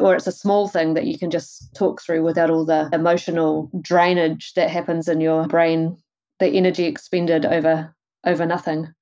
or 0.00 0.14
it's 0.14 0.26
a 0.26 0.32
small 0.32 0.68
thing 0.68 0.94
that 0.94 1.06
you 1.06 1.18
can 1.18 1.30
just 1.30 1.74
talk 1.74 2.00
through 2.00 2.22
without 2.22 2.50
all 2.50 2.64
the 2.64 2.88
emotional 2.92 3.70
drainage 3.80 4.54
that 4.54 4.70
happens 4.70 5.08
in 5.08 5.20
your 5.20 5.46
brain, 5.46 5.96
the 6.38 6.48
energy 6.48 6.84
expended 6.84 7.44
over 7.44 7.94
over 8.24 8.46
nothing. 8.46 8.92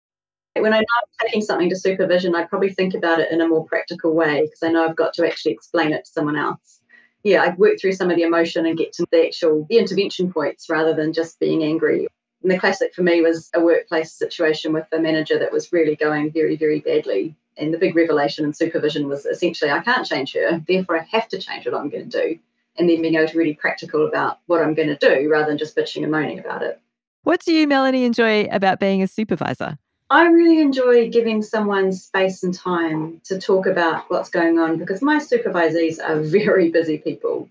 When 0.55 0.73
I 0.73 0.79
know 0.79 0.87
I'm 0.97 1.27
taking 1.27 1.43
something 1.43 1.71
to 1.71 1.77
supervision, 1.77 2.35
I 2.35 2.45
probably 2.45 2.73
think 2.73 2.95
about 2.95 3.21
it 3.21 3.33
in 3.33 3.41
a 3.41 3.49
more 3.49 3.65
practical 3.65 4.15
way 4.15 4.43
because 4.43 4.62
I 4.62 4.69
know 4.69 4.87
I've 4.87 4.97
got 4.97 5.15
to 5.15 5.27
actually 5.27 5.53
explain 5.53 5.93
it 5.93 6.05
to 6.05 6.11
someone 6.11 6.37
else 6.37 6.83
yeah, 7.25 7.43
I 7.43 7.55
work 7.55 7.81
through 7.81 7.93
some 7.93 8.11
of 8.11 8.17
the 8.17 8.23
emotion 8.23 8.67
and 8.67 8.77
get 8.77 8.93
to 8.95 9.07
the 9.11 9.27
actual 9.27 9.67
the 9.69 9.79
intervention 9.79 10.33
points 10.33 10.69
rather 10.69 10.95
than 10.95 11.12
just 11.12 11.38
being 11.38 11.62
angry. 11.62 12.07
And 12.43 12.51
the 12.51 12.59
classic 12.59 12.95
for 12.95 13.03
me 13.03 13.23
was 13.23 13.51
a 13.55 13.61
workplace 13.61 14.12
situation 14.12 14.73
with 14.73 14.87
a 14.93 14.99
manager 14.99 15.38
that 15.38 15.53
was 15.53 15.73
really 15.73 15.95
going 15.95 16.33
very, 16.33 16.57
very 16.57 16.81
badly. 16.81 17.37
And 17.57 17.73
the 17.73 17.79
big 17.79 17.95
revelation 17.95 18.45
in 18.45 18.53
supervision 18.53 19.09
was 19.09 19.27
essentially 19.27 19.71
I 19.71 19.81
can't 19.81 20.07
change 20.07 20.33
her, 20.35 20.61
therefore 20.67 21.01
I 21.01 21.07
have 21.12 21.29
to 21.29 21.38
change 21.38 21.67
what 21.67 21.75
I'm 21.75 21.91
going 21.91 22.11
to 22.11 22.21
do. 22.23 22.38
And 22.77 22.88
then 22.88 23.03
being 23.03 23.15
able 23.15 23.29
to 23.29 23.38
really 23.38 23.55
practical 23.55 24.07
about 24.07 24.38
what 24.47 24.62
I'm 24.62 24.75
going 24.75 24.88
to 24.88 24.97
do 24.97 25.29
rather 25.31 25.47
than 25.47 25.59
just 25.59 25.77
bitching 25.77 26.03
and 26.03 26.11
moaning 26.11 26.38
about 26.38 26.62
it. 26.62 26.81
What 27.23 27.41
do 27.45 27.53
you, 27.53 27.69
Melanie, 27.69 28.05
enjoy 28.05 28.45
about 28.45 28.81
being 28.81 29.03
a 29.03 29.07
supervisor? 29.07 29.79
I 30.12 30.27
really 30.27 30.61
enjoy 30.61 31.09
giving 31.09 31.40
someone 31.40 31.90
space 31.90 32.42
and 32.42 32.53
time 32.53 33.22
to 33.25 33.40
talk 33.40 33.64
about 33.64 34.11
what's 34.11 34.29
going 34.29 34.59
on 34.59 34.77
because 34.77 35.01
my 35.01 35.16
supervisees 35.16 36.07
are 36.07 36.20
very 36.20 36.70
busy 36.70 36.98
people. 36.98 37.48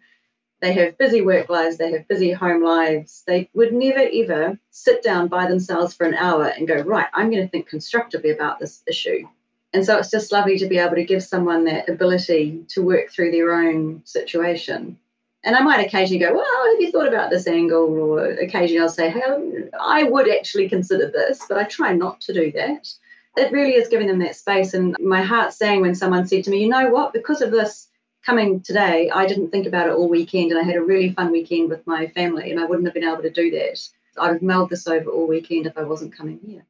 They 0.60 0.72
have 0.74 0.96
busy 0.96 1.24
work 1.24 1.50
lives, 1.50 1.78
they 1.78 1.92
have 1.94 2.08
busy 2.08 2.32
home 2.32 2.64
lives. 2.64 3.24
They 3.26 3.50
would 3.56 3.74
never 3.74 4.08
ever 4.14 4.60
sit 4.70 5.02
down 5.02 5.28
by 5.28 5.48
themselves 5.48 5.96
for 5.96 6.06
an 6.06 6.14
hour 6.14 6.46
and 6.46 6.68
go, 6.68 6.84
Right, 6.84 7.08
I'm 7.16 7.32
going 7.32 7.42
to 7.42 7.50
think 7.50 7.68
constructively 7.68 8.30
about 8.30 8.60
this 8.60 8.84
issue. 8.86 9.28
And 9.74 9.84
so 9.84 9.98
it's 9.98 10.12
just 10.12 10.32
lovely 10.32 10.60
to 10.60 10.68
be 10.68 10.78
able 10.78 10.98
to 10.98 11.04
give 11.04 11.24
someone 11.24 11.66
that 11.66 11.90
ability 11.90 12.66
to 12.68 12.84
work 12.84 13.10
through 13.10 13.32
their 13.32 13.54
own 13.54 14.04
situation. 14.06 15.00
And 15.44 15.56
I 15.56 15.62
might 15.62 15.86
occasionally 15.86 16.20
go, 16.20 16.34
well, 16.34 16.72
have 16.72 16.82
you 16.82 16.92
thought 16.92 17.08
about 17.08 17.32
this 17.32 17.48
angle? 17.48 17.86
Or 17.86 18.26
occasionally 18.26 18.80
I'll 18.80 18.90
say, 18.90 19.10
hey, 19.10 19.70
I 19.80 20.04
would 20.04 20.30
actually 20.30 20.70
consider 20.70 21.10
this, 21.10 21.44
but 21.50 21.58
I 21.58 21.64
try 21.64 21.94
not 21.94 22.22
to 22.22 22.34
do 22.34 22.52
that. 22.52 22.94
it 23.38 23.52
really 23.52 23.74
is 23.74 23.88
giving 23.88 24.08
them 24.08 24.20
that 24.20 24.36
space. 24.36 24.74
And 24.74 24.96
my 25.00 25.24
heart 25.24 25.54
sang 25.54 25.82
when 25.82 25.96
someone 25.96 26.28
said 26.28 26.44
to 26.44 26.52
me, 26.52 26.62
you 26.62 26.70
know 26.70 26.90
what, 26.90 27.14
because 27.14 27.42
of 27.42 27.52
this 27.52 27.88
coming 28.24 28.62
today, 28.62 29.10
I 29.10 29.26
didn't 29.26 29.50
think 29.50 29.66
about 29.66 29.88
it 29.88 29.94
all 29.94 30.08
weekend 30.08 30.52
and 30.52 30.60
I 30.60 30.64
had 30.64 30.76
a 30.76 30.84
really 30.84 31.12
fun 31.12 31.32
weekend 31.32 31.70
with 31.70 31.86
my 31.88 32.08
family 32.08 32.52
and 32.52 32.60
I 32.60 32.66
wouldn't 32.66 32.88
have 32.88 32.94
been 32.94 33.04
able 33.04 33.24
to 33.24 33.32
do 33.32 33.50
that. 33.52 33.80
I'd 34.20 34.34
have 34.34 34.42
mulled 34.42 34.70
this 34.70 34.88
over 34.88 35.10
all 35.10 35.28
weekend 35.28 35.66
if 35.66 35.78
I 35.78 35.84
wasn't 35.84 36.16
coming 36.16 36.40
here. 36.46 36.64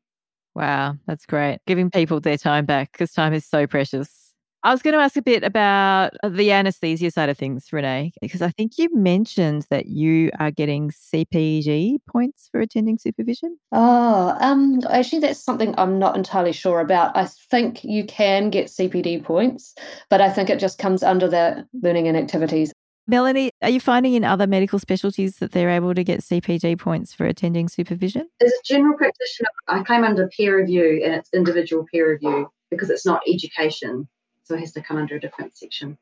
Wow, 0.56 0.98
that's 1.08 1.26
great. 1.26 1.60
Giving 1.66 1.90
people 1.90 2.20
their 2.20 2.38
time 2.38 2.66
back 2.66 2.92
because 2.92 3.12
time 3.12 3.34
is 3.34 3.46
so 3.46 3.68
precious. 3.68 4.31
I 4.64 4.72
was 4.72 4.84
going 4.84 4.94
to 4.94 5.00
ask 5.00 5.18
a 5.18 5.24
bit 5.24 5.44
about 5.44 6.14
uh, 6.22 6.30
the 6.30 6.52
anesthesia 6.52 7.10
side 7.10 7.30
of 7.30 7.38
things, 7.38 7.74
Renee, 7.74 8.14
because 8.22 8.44
I 8.44 8.50
think 8.50 8.78
you 8.78 8.90
mentioned 8.94 9.66
that 9.72 9.88
you 9.88 10.30
are 10.38 10.52
getting 10.52 10.92
CPD 10.92 11.98
points 12.08 12.48
for 12.52 12.60
attending 12.60 13.00
supervision. 13.00 13.58
Oh, 13.72 14.38
um, 14.40 14.80
actually, 14.92 15.22
that's 15.22 15.40
something 15.40 15.74
I'm 15.80 15.98
not 15.98 16.16
entirely 16.16 16.52
sure 16.52 16.80
about. 16.80 17.18
I 17.18 17.26
think 17.26 17.84
you 17.84 18.06
can 18.06 18.52
get 18.52 18.68
CPD 18.68 19.24
points, 19.24 19.74
but 20.12 20.22
I 20.22 20.30
think 20.30 20.52
it 20.52 20.60
just 20.60 20.78
comes 20.78 21.02
under 21.02 21.28
the 21.28 21.68
learning 21.82 22.08
and 22.08 22.16
activities. 22.16 22.72
Melanie, 23.08 23.50
are 23.64 23.70
you 23.70 23.80
finding 23.80 24.14
in 24.14 24.24
other 24.24 24.46
medical 24.46 24.78
specialties 24.78 25.38
that 25.38 25.54
they're 25.54 25.72
able 25.72 25.96
to 25.96 26.04
get 26.04 26.20
CPD 26.20 26.78
points 26.78 27.16
for 27.16 27.26
attending 27.26 27.68
supervision? 27.68 28.30
As 28.40 28.52
a 28.52 28.64
general 28.64 28.96
practitioner, 28.96 29.50
I 29.68 29.82
came 29.82 30.04
under 30.04 30.28
peer 30.28 30.56
review 30.58 31.02
and 31.04 31.16
it's 31.16 31.30
individual 31.34 31.84
peer 31.92 32.12
review 32.12 32.52
because 32.70 32.92
it's 32.92 33.08
not 33.08 33.22
education 33.28 34.08
so 34.52 34.58
it 34.58 34.60
has 34.60 34.74
to 34.74 34.82
come 34.82 34.98
under 34.98 35.16
a 35.16 35.20
different 35.20 35.56
section. 35.56 35.98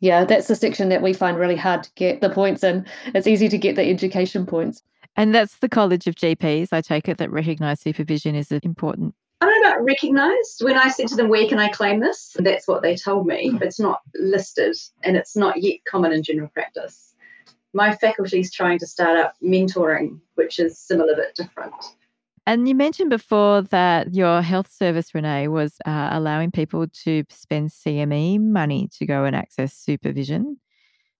Yeah, 0.00 0.26
that's 0.26 0.46
the 0.46 0.54
section 0.54 0.90
that 0.90 1.00
we 1.00 1.14
find 1.14 1.38
really 1.38 1.56
hard 1.56 1.84
to 1.84 1.90
get 1.94 2.20
the 2.20 2.28
points 2.28 2.62
in. 2.62 2.84
It's 3.14 3.26
easy 3.26 3.48
to 3.48 3.56
get 3.56 3.76
the 3.76 3.88
education 3.88 4.44
points. 4.44 4.82
And 5.16 5.34
that's 5.34 5.56
the 5.56 5.70
College 5.70 6.06
of 6.06 6.14
GPs. 6.14 6.68
I 6.70 6.82
take 6.82 7.08
it 7.08 7.16
that 7.16 7.30
recognised 7.30 7.82
supervision 7.82 8.34
is 8.34 8.52
important. 8.52 9.14
I 9.40 9.46
don't 9.46 9.62
know 9.62 9.70
about 9.70 9.84
recognised. 9.84 10.62
When 10.62 10.76
I 10.76 10.90
said 10.90 11.08
to 11.08 11.16
them, 11.16 11.30
where 11.30 11.48
can 11.48 11.58
I 11.58 11.68
claim 11.68 12.00
this? 12.00 12.36
That's 12.38 12.68
what 12.68 12.82
they 12.82 12.94
told 12.94 13.26
me. 13.26 13.58
It's 13.62 13.80
not 13.80 14.02
listed 14.14 14.76
and 15.02 15.16
it's 15.16 15.34
not 15.34 15.62
yet 15.62 15.78
common 15.88 16.12
in 16.12 16.22
general 16.22 16.48
practice. 16.48 17.14
My 17.72 17.96
faculty 17.96 18.40
is 18.40 18.52
trying 18.52 18.78
to 18.80 18.86
start 18.86 19.18
up 19.18 19.34
mentoring, 19.42 20.20
which 20.34 20.58
is 20.58 20.78
similar 20.78 21.14
but 21.16 21.34
different. 21.34 21.74
And 22.48 22.66
you 22.66 22.74
mentioned 22.74 23.10
before 23.10 23.60
that 23.60 24.14
your 24.14 24.40
health 24.40 24.72
service, 24.72 25.14
Renee, 25.14 25.48
was 25.48 25.74
uh, 25.84 26.08
allowing 26.12 26.50
people 26.50 26.86
to 27.04 27.22
spend 27.28 27.68
CME 27.68 28.40
money 28.40 28.88
to 28.96 29.04
go 29.04 29.24
and 29.24 29.36
access 29.36 29.74
supervision. 29.74 30.58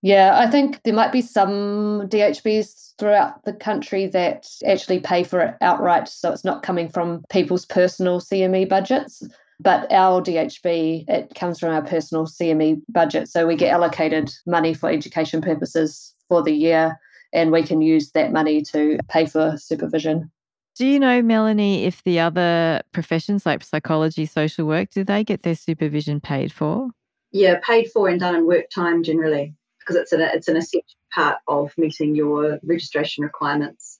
Yeah, 0.01 0.38
I 0.38 0.47
think 0.51 0.83
there 0.85 0.95
might 0.95 1.12
be 1.12 1.21
some 1.21 2.09
DHBs 2.09 2.95
throughout 2.99 3.45
the 3.45 3.53
country 3.53 4.07
that 4.07 4.47
actually 4.67 5.01
pay 5.01 5.23
for 5.23 5.41
it 5.41 5.55
outright. 5.61 6.09
So 6.09 6.33
it's 6.33 6.47
not 6.47 6.62
coming 6.62 6.88
from 6.88 7.23
people's 7.29 7.67
personal 7.67 8.21
CME 8.21 8.67
budgets. 8.67 9.23
But 9.61 9.93
our 9.93 10.23
DHB, 10.23 11.11
it 11.11 11.35
comes 11.35 11.59
from 11.59 11.75
our 11.75 11.83
personal 11.83 12.25
CME 12.25 12.81
budget. 12.88 13.29
So 13.29 13.47
we 13.47 13.55
get 13.55 13.75
allocated 13.75 14.33
money 14.47 14.73
for 14.73 14.88
education 14.88 15.43
purposes 15.43 16.14
for 16.27 16.43
the 16.43 16.55
year, 16.55 16.99
and 17.35 17.53
we 17.53 17.62
can 17.64 17.83
use 17.83 18.12
that 18.12 18.33
money 18.33 18.62
to 18.62 18.99
pay 19.11 19.27
for 19.27 19.59
supervision. 19.59 20.31
Do 20.79 20.87
you 20.87 21.01
know, 21.01 21.23
Melanie, 21.23 21.87
if 21.87 22.05
the 22.05 22.21
other 22.21 22.83
professions 22.93 23.45
like 23.45 23.64
psychology, 23.64 24.27
social 24.27 24.64
work, 24.64 24.91
do 24.91 25.03
they 25.03 25.25
get 25.25 25.43
their 25.43 25.57
supervision 25.57 26.21
paid 26.21 26.53
for? 26.53 26.91
Yeah, 27.33 27.59
paid 27.67 27.91
for 27.91 28.09
and 28.09 28.21
done 28.21 28.37
in 28.37 28.47
work 28.47 28.71
time 28.73 29.03
generally, 29.03 29.57
because 29.81 29.97
it's 29.97 30.12
an 30.12 30.21
it's 30.21 30.47
an 30.47 30.57
essential 30.57 30.87
part 31.12 31.38
of 31.49 31.77
meeting 31.77 32.14
your 32.14 32.61
registration 32.62 33.25
requirements. 33.25 33.99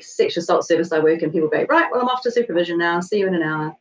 Sexual 0.00 0.42
assault 0.42 0.68
service 0.68 0.92
I 0.92 1.00
work 1.00 1.20
in, 1.22 1.32
people 1.32 1.48
go, 1.48 1.66
right, 1.68 1.90
well, 1.90 2.00
I'm 2.00 2.08
off 2.08 2.22
to 2.22 2.30
supervision 2.30 2.78
now. 2.78 3.00
See 3.00 3.18
you 3.18 3.26
in 3.26 3.34
an 3.34 3.42
hour. 3.42 3.74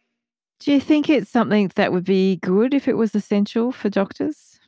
Do 0.59 0.71
you 0.71 0.81
think 0.81 1.11
it's 1.11 1.29
something 1.29 1.71
that 1.75 1.93
would 1.93 2.05
be 2.05 2.37
good 2.37 2.73
if 2.73 2.87
it 2.87 2.97
was 2.97 3.13
essential 3.13 3.71
for 3.71 3.89
doctors? 3.89 4.59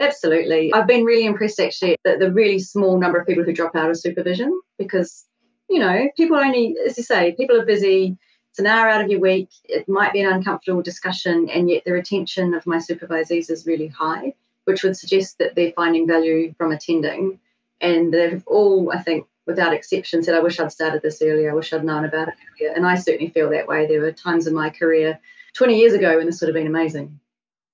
Absolutely. 0.00 0.70
I've 0.74 0.86
been 0.86 1.04
really 1.04 1.24
impressed 1.24 1.60
actually 1.60 1.96
that 2.04 2.18
the 2.18 2.30
really 2.30 2.58
small 2.58 3.00
number 3.00 3.18
of 3.18 3.26
people 3.26 3.42
who 3.42 3.54
drop 3.54 3.74
out 3.74 3.88
of 3.88 3.98
supervision 3.98 4.60
because 4.76 5.24
you 5.68 5.78
know, 5.78 6.08
people 6.16 6.36
only, 6.36 6.76
as 6.86 6.96
you 6.96 7.04
say, 7.04 7.32
people 7.32 7.60
are 7.60 7.64
busy. 7.64 8.16
It's 8.50 8.58
an 8.58 8.66
hour 8.66 8.88
out 8.88 9.00
of 9.00 9.10
your 9.10 9.20
week. 9.20 9.48
It 9.64 9.88
might 9.88 10.12
be 10.12 10.20
an 10.20 10.32
uncomfortable 10.32 10.82
discussion, 10.82 11.48
and 11.50 11.68
yet 11.68 11.84
the 11.84 11.92
retention 11.92 12.54
of 12.54 12.66
my 12.66 12.76
supervisees 12.76 13.50
is 13.50 13.66
really 13.66 13.88
high, 13.88 14.34
which 14.64 14.82
would 14.82 14.96
suggest 14.96 15.38
that 15.38 15.54
they're 15.54 15.72
finding 15.72 16.06
value 16.06 16.54
from 16.56 16.72
attending. 16.72 17.40
And 17.80 18.14
they've 18.14 18.42
all, 18.46 18.92
I 18.92 19.02
think, 19.02 19.26
without 19.46 19.74
exception, 19.74 20.22
said, 20.22 20.34
I 20.34 20.40
wish 20.40 20.60
I'd 20.60 20.72
started 20.72 21.02
this 21.02 21.20
earlier. 21.20 21.50
I 21.50 21.54
wish 21.54 21.72
I'd 21.72 21.84
known 21.84 22.04
about 22.04 22.28
it 22.28 22.34
earlier. 22.60 22.74
And 22.74 22.86
I 22.86 22.94
certainly 22.94 23.30
feel 23.30 23.50
that 23.50 23.66
way. 23.66 23.86
There 23.86 24.00
were 24.00 24.12
times 24.12 24.46
in 24.46 24.54
my 24.54 24.70
career 24.70 25.18
20 25.54 25.78
years 25.78 25.92
ago 25.92 26.16
when 26.16 26.26
this 26.26 26.40
would 26.40 26.48
have 26.48 26.54
been 26.54 26.66
amazing 26.66 27.18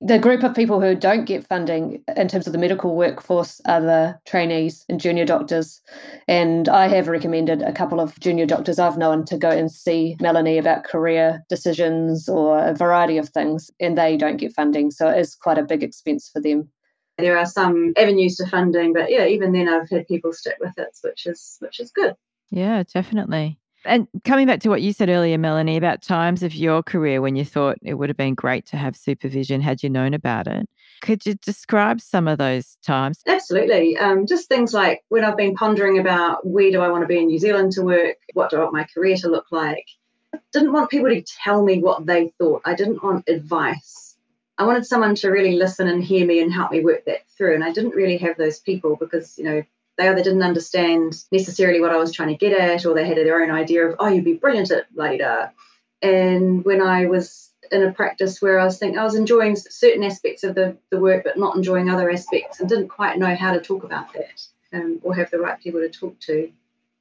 the 0.03 0.19
group 0.19 0.43
of 0.43 0.55
people 0.55 0.81
who 0.81 0.95
don't 0.95 1.27
get 1.27 1.47
funding 1.47 2.03
in 2.17 2.27
terms 2.27 2.47
of 2.47 2.55
the 2.55 2.59
medical 2.59 2.97
workforce 2.97 3.61
are 3.67 3.83
the 3.83 4.19
trainees 4.27 4.85
and 4.89 4.99
junior 4.99 5.27
doctors. 5.27 5.83
And 6.27 6.71
I 6.71 6.89
have 6.89 7.09
recommended 7.09 7.61
a 7.61 7.73
couple 7.73 8.01
of 8.01 8.19
junior 8.19 8.47
doctors 8.47 8.79
I've 8.79 8.97
known 8.97 9.27
to 9.27 9.37
go 9.37 9.51
and 9.51 9.71
see 9.71 10.17
Melanie 10.19 10.57
about 10.57 10.85
career 10.85 11.45
decisions 11.51 12.31
or 12.31 12.59
a 12.59 12.75
variety 12.75 13.19
of 13.19 13.29
things, 13.29 13.71
and 13.79 13.99
they 13.99 14.17
don't 14.17 14.39
get 14.39 14.55
funding. 14.55 14.91
So 14.91 15.11
it 15.11 15.19
is 15.19 15.35
quite 15.35 15.59
a 15.59 15.65
big 15.65 15.83
expense 15.83 16.31
for 16.33 16.41
them. 16.41 16.71
There 17.19 17.37
are 17.37 17.47
some 17.47 17.93
avenues 17.99 18.37
to 18.37 18.47
funding, 18.47 18.95
but 18.95 19.11
yeah, 19.11 19.27
even 19.27 19.53
then 19.53 19.69
I've 19.69 19.91
had 19.91 20.09
people 20.09 20.33
stick 20.33 20.57
with 20.61 20.79
it, 20.79 20.97
which 21.03 21.27
is 21.27 21.59
which 21.61 21.79
is 21.79 21.91
good. 21.91 22.15
Yeah, 22.51 22.83
definitely. 22.85 23.60
And 23.85 24.09
coming 24.25 24.47
back 24.47 24.61
to 24.61 24.69
what 24.69 24.83
you 24.83 24.93
said 24.93 25.09
earlier, 25.09 25.39
Melanie, 25.39 25.77
about 25.77 26.03
times 26.03 26.43
of 26.43 26.55
your 26.55 26.83
career 26.83 27.23
when 27.23 27.35
you 27.35 27.45
thought 27.45 27.79
it 27.83 27.95
would 27.95 28.11
have 28.11 28.17
been 28.17 28.35
great 28.35 28.67
to 28.67 28.77
have 28.77 28.95
supervision 28.95 29.61
had 29.61 29.83
you 29.83 29.89
known 29.89 30.13
about 30.13 30.47
it, 30.47 30.69
could 31.01 31.25
you 31.25 31.35
describe 31.35 32.01
some 32.01 32.29
of 32.29 32.39
those 32.39 32.77
times? 32.85 33.21
Absolutely. 33.27 33.97
Um, 33.97 34.27
just 34.27 34.49
things 34.49 34.75
like 34.75 35.03
when 35.09 35.25
I've 35.25 35.37
been 35.37 35.55
pondering 35.55 35.99
about 35.99 36.47
where 36.47 36.71
do 36.71 36.81
I 36.81 36.89
want 36.89 37.03
to 37.03 37.09
be 37.09 37.19
in 37.19 37.29
New 37.29 37.39
Zealand 37.39 37.73
to 37.73 37.83
work, 37.83 38.17
what 38.35 38.51
do 38.51 38.57
I 38.57 38.61
want 38.61 38.75
my 38.75 38.87
career 38.93 39.17
to 39.17 39.29
look 39.29 39.47
like. 39.51 39.87
I 40.35 40.39
didn't 40.53 40.73
want 40.73 40.91
people 40.91 41.09
to 41.09 41.23
tell 41.43 41.65
me 41.65 41.81
what 41.81 42.07
they 42.07 42.33
thought. 42.39 42.63
I 42.65 42.75
didn't 42.75 43.03
want 43.03 43.29
advice. 43.29 44.17
I 44.59 44.65
wanted 44.65 44.85
someone 44.85 45.15
to 45.17 45.31
really 45.31 45.57
listen 45.57 45.89
and 45.89 46.05
hear 46.05 46.27
me 46.27 46.41
and 46.41 46.53
help 46.53 46.71
me 46.71 46.85
work 46.85 47.07
that 47.07 47.27
through. 47.37 47.55
And 47.55 47.65
I 47.65 47.73
didn't 47.73 47.95
really 47.95 48.19
have 48.19 48.37
those 48.37 48.61
people 48.61 48.97
because, 48.97 49.39
you 49.39 49.45
know, 49.45 49.63
they 50.01 50.09
either 50.09 50.23
didn't 50.23 50.43
understand 50.43 51.23
necessarily 51.31 51.81
what 51.81 51.93
I 51.93 51.97
was 51.97 52.13
trying 52.13 52.31
to 52.31 52.35
get 52.35 52.59
at, 52.59 52.87
or 52.87 52.95
they 52.95 53.07
had 53.07 53.19
their 53.19 53.43
own 53.43 53.51
idea 53.51 53.87
of, 53.87 53.97
oh, 53.99 54.09
you'd 54.09 54.25
be 54.25 54.35
brilliant 54.35 54.71
at 54.71 54.87
later. 54.95 55.53
And 56.01 56.65
when 56.65 56.81
I 56.81 57.07
was 57.07 57.51
in 57.71 57.83
a 57.83 57.93
practice 57.93 58.41
where 58.41 58.59
I 58.59 58.65
was 58.65 58.79
thinking 58.79 58.99
I 58.99 59.05
was 59.05 59.15
enjoying 59.15 59.57
certain 59.57 60.03
aspects 60.03 60.43
of 60.43 60.55
the, 60.55 60.77
the 60.91 60.99
work, 60.99 61.25
but 61.25 61.39
not 61.39 61.55
enjoying 61.55 61.91
other 61.91 62.11
aspects, 62.11 62.61
and 62.61 62.69
didn't 62.69 62.89
quite 62.89 63.19
know 63.19 63.35
how 63.35 63.53
to 63.53 63.61
talk 63.61 63.85
about 63.85 64.13
that 64.15 64.43
um, 64.73 65.01
or 65.03 65.15
have 65.15 65.31
the 65.31 65.39
right 65.39 65.61
people 65.61 65.81
to 65.81 65.91
talk 65.91 66.19
to. 66.21 66.51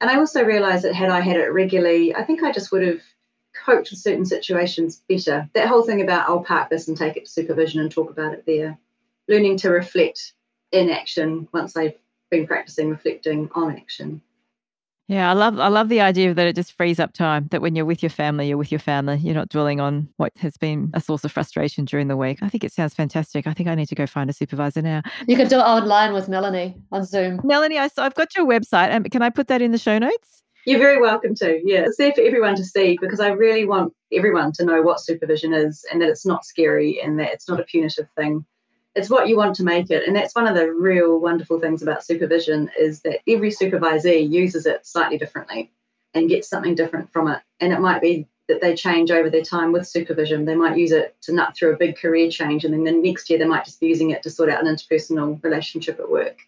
And 0.00 0.10
I 0.10 0.16
also 0.16 0.44
realised 0.44 0.84
that 0.84 0.94
had 0.94 1.08
I 1.08 1.20
had 1.20 1.36
it 1.36 1.52
regularly, 1.52 2.14
I 2.14 2.22
think 2.22 2.42
I 2.42 2.52
just 2.52 2.70
would 2.72 2.86
have 2.86 3.00
coped 3.54 3.90
with 3.90 3.98
certain 3.98 4.26
situations 4.26 5.02
better. 5.08 5.48
That 5.54 5.68
whole 5.68 5.82
thing 5.82 6.02
about 6.02 6.28
I'll 6.28 6.44
park 6.44 6.68
this 6.70 6.88
and 6.88 6.96
take 6.96 7.16
it 7.16 7.24
to 7.24 7.30
supervision 7.30 7.80
and 7.80 7.90
talk 7.90 8.10
about 8.10 8.34
it 8.34 8.44
there. 8.46 8.78
Learning 9.28 9.56
to 9.58 9.70
reflect 9.70 10.34
in 10.70 10.90
action 10.90 11.48
once 11.52 11.76
I've 11.76 11.96
been 12.30 12.46
practicing 12.46 12.90
reflecting 12.90 13.50
on 13.54 13.76
action. 13.76 14.22
Yeah, 15.10 15.28
I 15.28 15.32
love 15.32 15.58
I 15.58 15.66
love 15.66 15.88
the 15.88 16.00
idea 16.00 16.32
that 16.32 16.46
it 16.46 16.54
just 16.54 16.72
frees 16.72 17.00
up 17.00 17.12
time. 17.12 17.48
That 17.50 17.60
when 17.60 17.74
you're 17.74 17.84
with 17.84 18.00
your 18.00 18.10
family, 18.10 18.46
you're 18.46 18.56
with 18.56 18.70
your 18.70 18.78
family. 18.78 19.16
You're 19.16 19.34
not 19.34 19.48
dwelling 19.48 19.80
on 19.80 20.08
what 20.18 20.30
has 20.38 20.56
been 20.56 20.88
a 20.94 21.00
source 21.00 21.24
of 21.24 21.32
frustration 21.32 21.84
during 21.84 22.06
the 22.06 22.16
week. 22.16 22.38
I 22.42 22.48
think 22.48 22.62
it 22.62 22.72
sounds 22.72 22.94
fantastic. 22.94 23.48
I 23.48 23.52
think 23.52 23.68
I 23.68 23.74
need 23.74 23.88
to 23.88 23.96
go 23.96 24.06
find 24.06 24.30
a 24.30 24.32
supervisor 24.32 24.82
now. 24.82 25.02
You 25.26 25.36
can 25.36 25.48
do 25.48 25.58
it 25.58 25.62
online 25.62 26.12
with 26.12 26.28
Melanie 26.28 26.80
on 26.92 27.04
Zoom. 27.04 27.40
Melanie, 27.42 27.76
I 27.76 27.88
saw, 27.88 28.04
I've 28.04 28.14
got 28.14 28.36
your 28.36 28.46
website, 28.46 28.90
and 28.90 29.10
can 29.10 29.20
I 29.20 29.30
put 29.30 29.48
that 29.48 29.60
in 29.60 29.72
the 29.72 29.78
show 29.78 29.98
notes? 29.98 30.44
You're 30.64 30.78
very 30.78 31.00
welcome 31.00 31.34
to. 31.36 31.60
Yeah, 31.64 31.80
it's 31.86 31.96
there 31.96 32.12
for 32.12 32.20
everyone 32.20 32.54
to 32.54 32.64
see 32.64 32.96
because 33.00 33.18
I 33.18 33.30
really 33.30 33.64
want 33.64 33.92
everyone 34.12 34.52
to 34.52 34.64
know 34.64 34.80
what 34.80 35.00
supervision 35.00 35.52
is 35.52 35.84
and 35.90 36.00
that 36.00 36.08
it's 36.08 36.24
not 36.24 36.44
scary 36.44 37.00
and 37.02 37.18
that 37.18 37.32
it's 37.32 37.48
not 37.48 37.58
a 37.58 37.64
punitive 37.64 38.06
thing 38.16 38.44
it's 38.94 39.10
what 39.10 39.28
you 39.28 39.36
want 39.36 39.54
to 39.56 39.64
make 39.64 39.90
it. 39.90 40.06
And 40.06 40.16
that's 40.16 40.34
one 40.34 40.46
of 40.46 40.54
the 40.54 40.72
real 40.72 41.18
wonderful 41.18 41.60
things 41.60 41.82
about 41.82 42.04
supervision 42.04 42.70
is 42.78 43.02
that 43.02 43.20
every 43.28 43.50
supervisee 43.50 44.28
uses 44.28 44.66
it 44.66 44.86
slightly 44.86 45.18
differently 45.18 45.70
and 46.14 46.28
gets 46.28 46.48
something 46.48 46.74
different 46.74 47.12
from 47.12 47.28
it. 47.28 47.40
And 47.60 47.72
it 47.72 47.80
might 47.80 48.00
be 48.00 48.26
that 48.48 48.60
they 48.60 48.74
change 48.74 49.12
over 49.12 49.30
their 49.30 49.44
time 49.44 49.70
with 49.70 49.86
supervision. 49.86 50.44
They 50.44 50.56
might 50.56 50.76
use 50.76 50.90
it 50.90 51.16
to 51.22 51.32
nut 51.32 51.56
through 51.56 51.72
a 51.72 51.76
big 51.76 51.96
career 51.96 52.30
change 52.30 52.64
and 52.64 52.74
then 52.74 52.84
the 52.84 52.90
next 52.90 53.30
year 53.30 53.38
they 53.38 53.44
might 53.44 53.64
just 53.64 53.78
be 53.78 53.86
using 53.86 54.10
it 54.10 54.24
to 54.24 54.30
sort 54.30 54.50
out 54.50 54.64
an 54.64 54.74
interpersonal 54.74 55.42
relationship 55.44 56.00
at 56.00 56.10
work. 56.10 56.38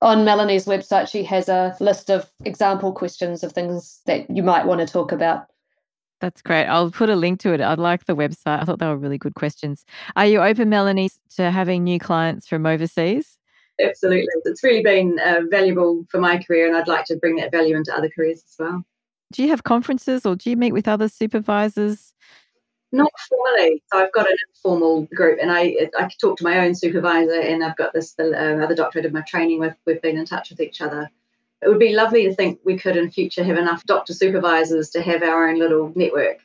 On 0.00 0.24
Melanie's 0.24 0.66
website, 0.66 1.08
she 1.08 1.24
has 1.24 1.48
a 1.48 1.76
list 1.80 2.10
of 2.10 2.28
example 2.44 2.92
questions 2.92 3.42
of 3.42 3.52
things 3.52 4.00
that 4.06 4.30
you 4.30 4.42
might 4.42 4.66
want 4.66 4.80
to 4.80 4.86
talk 4.86 5.12
about 5.12 5.48
that's 6.24 6.40
great. 6.40 6.64
I'll 6.64 6.90
put 6.90 7.10
a 7.10 7.16
link 7.16 7.38
to 7.40 7.52
it. 7.52 7.60
I'd 7.60 7.78
like 7.78 8.06
the 8.06 8.16
website. 8.16 8.62
I 8.62 8.64
thought 8.64 8.78
they 8.78 8.86
were 8.86 8.96
really 8.96 9.18
good 9.18 9.34
questions. 9.34 9.84
Are 10.16 10.24
you 10.24 10.40
open, 10.40 10.70
Melanie, 10.70 11.10
to 11.36 11.50
having 11.50 11.84
new 11.84 11.98
clients 11.98 12.48
from 12.48 12.64
overseas? 12.64 13.36
Absolutely. 13.78 14.26
It's 14.46 14.64
really 14.64 14.82
been 14.82 15.18
uh, 15.22 15.40
valuable 15.50 16.06
for 16.10 16.20
my 16.20 16.42
career, 16.42 16.66
and 16.66 16.76
I'd 16.76 16.88
like 16.88 17.04
to 17.06 17.16
bring 17.16 17.36
that 17.36 17.52
value 17.52 17.76
into 17.76 17.94
other 17.94 18.08
careers 18.08 18.42
as 18.48 18.56
well. 18.58 18.84
Do 19.32 19.42
you 19.42 19.50
have 19.50 19.64
conferences 19.64 20.24
or 20.24 20.34
do 20.34 20.48
you 20.48 20.56
meet 20.56 20.72
with 20.72 20.88
other 20.88 21.08
supervisors? 21.08 22.14
Not 22.90 23.12
formally. 23.28 23.82
So 23.92 23.98
I've 23.98 24.12
got 24.12 24.30
an 24.30 24.36
informal 24.48 25.06
group, 25.14 25.40
and 25.42 25.52
I 25.52 25.90
I 25.98 26.08
talk 26.18 26.38
to 26.38 26.44
my 26.44 26.64
own 26.64 26.74
supervisor, 26.74 27.38
and 27.38 27.62
I've 27.62 27.76
got 27.76 27.92
this 27.92 28.14
the 28.14 28.32
uh, 28.32 28.64
other 28.64 28.74
doctor 28.74 29.00
I 29.00 29.02
did 29.02 29.12
my 29.12 29.22
training 29.22 29.60
with. 29.60 29.74
We've 29.84 30.00
been 30.00 30.16
in 30.16 30.24
touch 30.24 30.48
with 30.48 30.60
each 30.60 30.80
other. 30.80 31.10
It 31.64 31.68
would 31.68 31.78
be 31.78 31.94
lovely 31.94 32.24
to 32.24 32.34
think 32.34 32.60
we 32.64 32.76
could 32.76 32.96
in 32.96 33.10
future 33.10 33.42
have 33.42 33.56
enough 33.56 33.84
doctor 33.86 34.12
supervisors 34.12 34.90
to 34.90 35.02
have 35.02 35.22
our 35.22 35.48
own 35.48 35.58
little 35.58 35.92
network. 35.94 36.40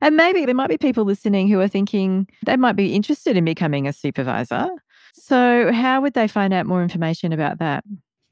And 0.00 0.16
maybe 0.16 0.46
there 0.46 0.54
might 0.54 0.68
be 0.68 0.78
people 0.78 1.04
listening 1.04 1.48
who 1.48 1.60
are 1.60 1.68
thinking 1.68 2.28
they 2.46 2.56
might 2.56 2.76
be 2.76 2.94
interested 2.94 3.36
in 3.36 3.44
becoming 3.44 3.88
a 3.88 3.92
supervisor. 3.92 4.68
So, 5.12 5.72
how 5.72 6.00
would 6.00 6.14
they 6.14 6.28
find 6.28 6.54
out 6.54 6.66
more 6.66 6.82
information 6.82 7.32
about 7.32 7.58
that? 7.58 7.84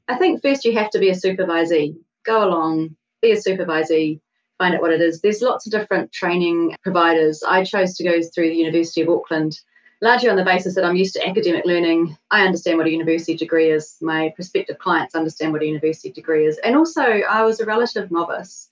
I 0.07 0.17
think 0.17 0.41
first 0.41 0.65
you 0.65 0.73
have 0.77 0.89
to 0.91 0.99
be 0.99 1.09
a 1.09 1.13
supervisee. 1.13 1.95
Go 2.25 2.47
along, 2.47 2.95
be 3.21 3.31
a 3.31 3.35
supervisee, 3.35 4.21
find 4.57 4.75
out 4.75 4.81
what 4.81 4.91
it 4.91 5.01
is. 5.01 5.21
There's 5.21 5.41
lots 5.41 5.67
of 5.67 5.71
different 5.71 6.11
training 6.11 6.75
providers. 6.81 7.43
I 7.43 7.63
chose 7.63 7.95
to 7.97 8.03
go 8.03 8.21
through 8.21 8.49
the 8.49 8.55
University 8.55 9.01
of 9.01 9.09
Auckland, 9.09 9.59
largely 10.01 10.29
on 10.29 10.35
the 10.37 10.45
basis 10.45 10.75
that 10.75 10.85
I'm 10.85 10.95
used 10.95 11.13
to 11.15 11.27
academic 11.27 11.65
learning. 11.65 12.17
I 12.31 12.45
understand 12.45 12.77
what 12.77 12.87
a 12.87 12.91
university 12.91 13.35
degree 13.35 13.69
is. 13.69 13.97
My 14.01 14.31
prospective 14.35 14.79
clients 14.79 15.15
understand 15.15 15.51
what 15.51 15.61
a 15.61 15.67
university 15.67 16.11
degree 16.11 16.45
is. 16.45 16.57
And 16.59 16.75
also, 16.75 17.01
I 17.01 17.43
was 17.43 17.59
a 17.59 17.65
relative 17.65 18.11
novice. 18.11 18.69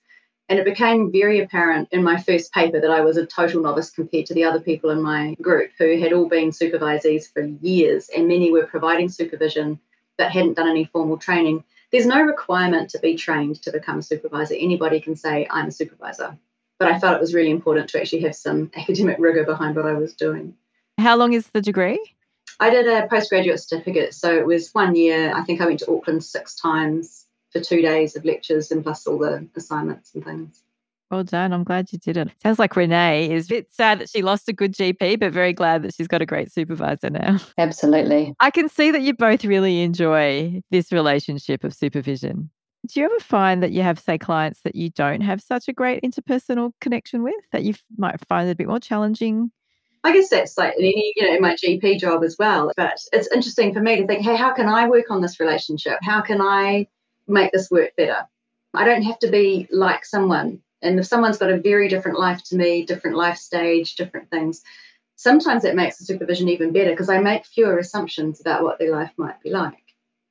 And 0.48 0.58
it 0.58 0.64
became 0.64 1.12
very 1.12 1.40
apparent 1.40 1.88
in 1.92 2.02
my 2.02 2.18
first 2.18 2.52
paper 2.52 2.80
that 2.80 2.90
I 2.90 3.02
was 3.02 3.18
a 3.18 3.26
total 3.26 3.62
novice 3.62 3.90
compared 3.90 4.24
to 4.26 4.34
the 4.34 4.44
other 4.44 4.60
people 4.60 4.88
in 4.88 5.02
my 5.02 5.36
group 5.42 5.72
who 5.78 6.00
had 6.00 6.14
all 6.14 6.26
been 6.26 6.50
supervisees 6.50 7.30
for 7.30 7.42
years, 7.42 8.08
and 8.08 8.28
many 8.28 8.50
were 8.50 8.66
providing 8.66 9.10
supervision 9.10 9.78
but 10.16 10.32
hadn't 10.32 10.54
done 10.54 10.68
any 10.68 10.86
formal 10.86 11.18
training. 11.18 11.62
There's 11.92 12.06
no 12.06 12.22
requirement 12.22 12.90
to 12.90 12.98
be 12.98 13.14
trained 13.14 13.62
to 13.62 13.72
become 13.72 13.98
a 13.98 14.02
supervisor. 14.02 14.54
Anybody 14.54 15.00
can 15.00 15.16
say, 15.16 15.46
I'm 15.50 15.68
a 15.68 15.72
supervisor. 15.72 16.38
But 16.78 16.88
I 16.88 16.98
felt 16.98 17.16
it 17.16 17.20
was 17.20 17.34
really 17.34 17.50
important 17.50 17.90
to 17.90 18.00
actually 18.00 18.22
have 18.22 18.34
some 18.34 18.70
academic 18.74 19.16
rigor 19.18 19.44
behind 19.44 19.76
what 19.76 19.86
I 19.86 19.94
was 19.94 20.14
doing. 20.14 20.54
How 20.98 21.16
long 21.16 21.32
is 21.32 21.46
the 21.48 21.60
degree? 21.60 22.00
I 22.60 22.70
did 22.70 22.88
a 22.88 23.06
postgraduate 23.06 23.60
certificate. 23.60 24.14
So 24.14 24.36
it 24.36 24.44
was 24.44 24.70
one 24.72 24.96
year. 24.96 25.32
I 25.34 25.42
think 25.42 25.60
I 25.60 25.66
went 25.66 25.78
to 25.80 25.92
Auckland 25.92 26.24
six 26.24 26.56
times 26.56 27.26
for 27.52 27.60
two 27.60 27.80
days 27.80 28.16
of 28.16 28.24
lectures 28.24 28.70
and 28.70 28.82
plus 28.82 29.06
all 29.06 29.18
the 29.18 29.46
assignments 29.56 30.14
and 30.14 30.24
things. 30.24 30.62
Well 31.10 31.24
done. 31.24 31.52
I'm 31.54 31.64
glad 31.64 31.90
you 31.92 31.98
did 31.98 32.18
it. 32.18 32.28
Sounds 32.42 32.58
like 32.58 32.76
Renee 32.76 33.30
is 33.30 33.46
a 33.46 33.48
bit 33.48 33.72
sad 33.72 34.00
that 34.00 34.10
she 34.10 34.20
lost 34.20 34.48
a 34.48 34.52
good 34.52 34.74
GP, 34.74 35.20
but 35.20 35.32
very 35.32 35.54
glad 35.54 35.82
that 35.82 35.94
she's 35.94 36.08
got 36.08 36.20
a 36.20 36.26
great 36.26 36.52
supervisor 36.52 37.08
now. 37.08 37.38
Absolutely. 37.58 38.34
I 38.40 38.50
can 38.50 38.68
see 38.68 38.90
that 38.90 39.00
you 39.00 39.14
both 39.14 39.44
really 39.44 39.82
enjoy 39.82 40.60
this 40.70 40.92
relationship 40.92 41.64
of 41.64 41.72
supervision. 41.72 42.50
Do 42.86 43.00
you 43.00 43.06
ever 43.06 43.20
find 43.20 43.62
that 43.62 43.72
you 43.72 43.82
have, 43.82 43.98
say, 43.98 44.18
clients 44.18 44.60
that 44.62 44.74
you 44.74 44.90
don't 44.90 45.22
have 45.22 45.40
such 45.40 45.68
a 45.68 45.72
great 45.72 46.02
interpersonal 46.02 46.72
connection 46.80 47.22
with, 47.22 47.34
that 47.52 47.64
you 47.64 47.74
might 47.96 48.16
find 48.26 48.48
it 48.48 48.52
a 48.52 48.56
bit 48.56 48.68
more 48.68 48.80
challenging? 48.80 49.50
I 50.04 50.12
guess 50.12 50.28
that's 50.28 50.56
like 50.56 50.74
any, 50.78 51.12
you 51.16 51.26
know, 51.26 51.34
in 51.34 51.42
my 51.42 51.54
GP 51.54 51.98
job 51.98 52.22
as 52.24 52.36
well. 52.38 52.72
But 52.76 53.00
it's 53.12 53.32
interesting 53.32 53.74
for 53.74 53.80
me 53.80 53.96
to 53.96 54.06
think, 54.06 54.24
hey, 54.24 54.36
how 54.36 54.52
can 54.52 54.68
I 54.68 54.88
work 54.88 55.10
on 55.10 55.20
this 55.20 55.40
relationship? 55.40 55.98
How 56.02 56.20
can 56.20 56.40
I 56.40 56.86
make 57.26 57.52
this 57.52 57.70
work 57.70 57.96
better? 57.96 58.26
I 58.74 58.84
don't 58.84 59.02
have 59.02 59.18
to 59.20 59.28
be 59.28 59.66
like 59.70 60.04
someone 60.04 60.62
and 60.82 60.98
if 60.98 61.06
someone's 61.06 61.38
got 61.38 61.50
a 61.50 61.58
very 61.58 61.88
different 61.88 62.18
life 62.18 62.42
to 62.44 62.56
me, 62.56 62.84
different 62.84 63.16
life 63.16 63.36
stage, 63.36 63.96
different 63.96 64.30
things, 64.30 64.62
sometimes 65.16 65.64
it 65.64 65.74
makes 65.74 65.98
the 65.98 66.04
supervision 66.04 66.48
even 66.48 66.72
better 66.72 66.90
because 66.90 67.08
I 67.08 67.18
make 67.18 67.46
fewer 67.46 67.78
assumptions 67.78 68.40
about 68.40 68.62
what 68.62 68.78
their 68.78 68.92
life 68.92 69.12
might 69.16 69.40
be 69.42 69.50
like. 69.50 69.82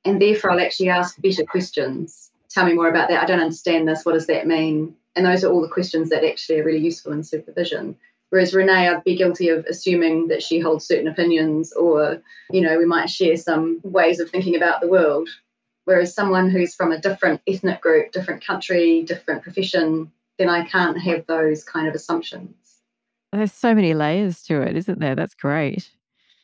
And 0.04 0.20
therefore, 0.20 0.52
I'll 0.52 0.60
actually 0.60 0.88
ask 0.88 1.20
better 1.20 1.44
questions. 1.44 2.30
Tell 2.48 2.64
me 2.64 2.72
more 2.72 2.88
about 2.88 3.10
that. 3.10 3.22
I 3.22 3.26
don't 3.26 3.40
understand 3.40 3.86
this. 3.86 4.04
What 4.04 4.14
does 4.14 4.26
that 4.28 4.46
mean? 4.46 4.94
And 5.16 5.26
those 5.26 5.44
are 5.44 5.52
all 5.52 5.60
the 5.60 5.68
questions 5.68 6.08
that 6.10 6.24
actually 6.24 6.60
are 6.60 6.64
really 6.64 6.78
useful 6.78 7.12
in 7.12 7.22
supervision. 7.22 7.96
Whereas 8.30 8.52
Renee, 8.52 8.88
I'd 8.88 9.04
be 9.04 9.16
guilty 9.16 9.48
of 9.48 9.64
assuming 9.64 10.28
that 10.28 10.42
she 10.42 10.58
holds 10.58 10.86
certain 10.86 11.08
opinions, 11.08 11.72
or, 11.72 12.20
you 12.50 12.60
know, 12.60 12.76
we 12.76 12.84
might 12.84 13.08
share 13.08 13.36
some 13.36 13.80
ways 13.82 14.20
of 14.20 14.30
thinking 14.30 14.54
about 14.54 14.80
the 14.80 14.88
world. 14.88 15.28
Whereas 15.86 16.14
someone 16.14 16.50
who's 16.50 16.74
from 16.74 16.92
a 16.92 17.00
different 17.00 17.40
ethnic 17.46 17.80
group, 17.80 18.12
different 18.12 18.44
country, 18.44 19.02
different 19.02 19.42
profession, 19.42 20.12
then 20.38 20.50
I 20.50 20.66
can't 20.66 21.00
have 21.00 21.26
those 21.26 21.64
kind 21.64 21.88
of 21.88 21.94
assumptions. 21.94 22.54
There's 23.32 23.52
so 23.52 23.74
many 23.74 23.94
layers 23.94 24.42
to 24.44 24.60
it, 24.60 24.76
isn't 24.76 25.00
there? 25.00 25.14
That's 25.14 25.34
great. 25.34 25.90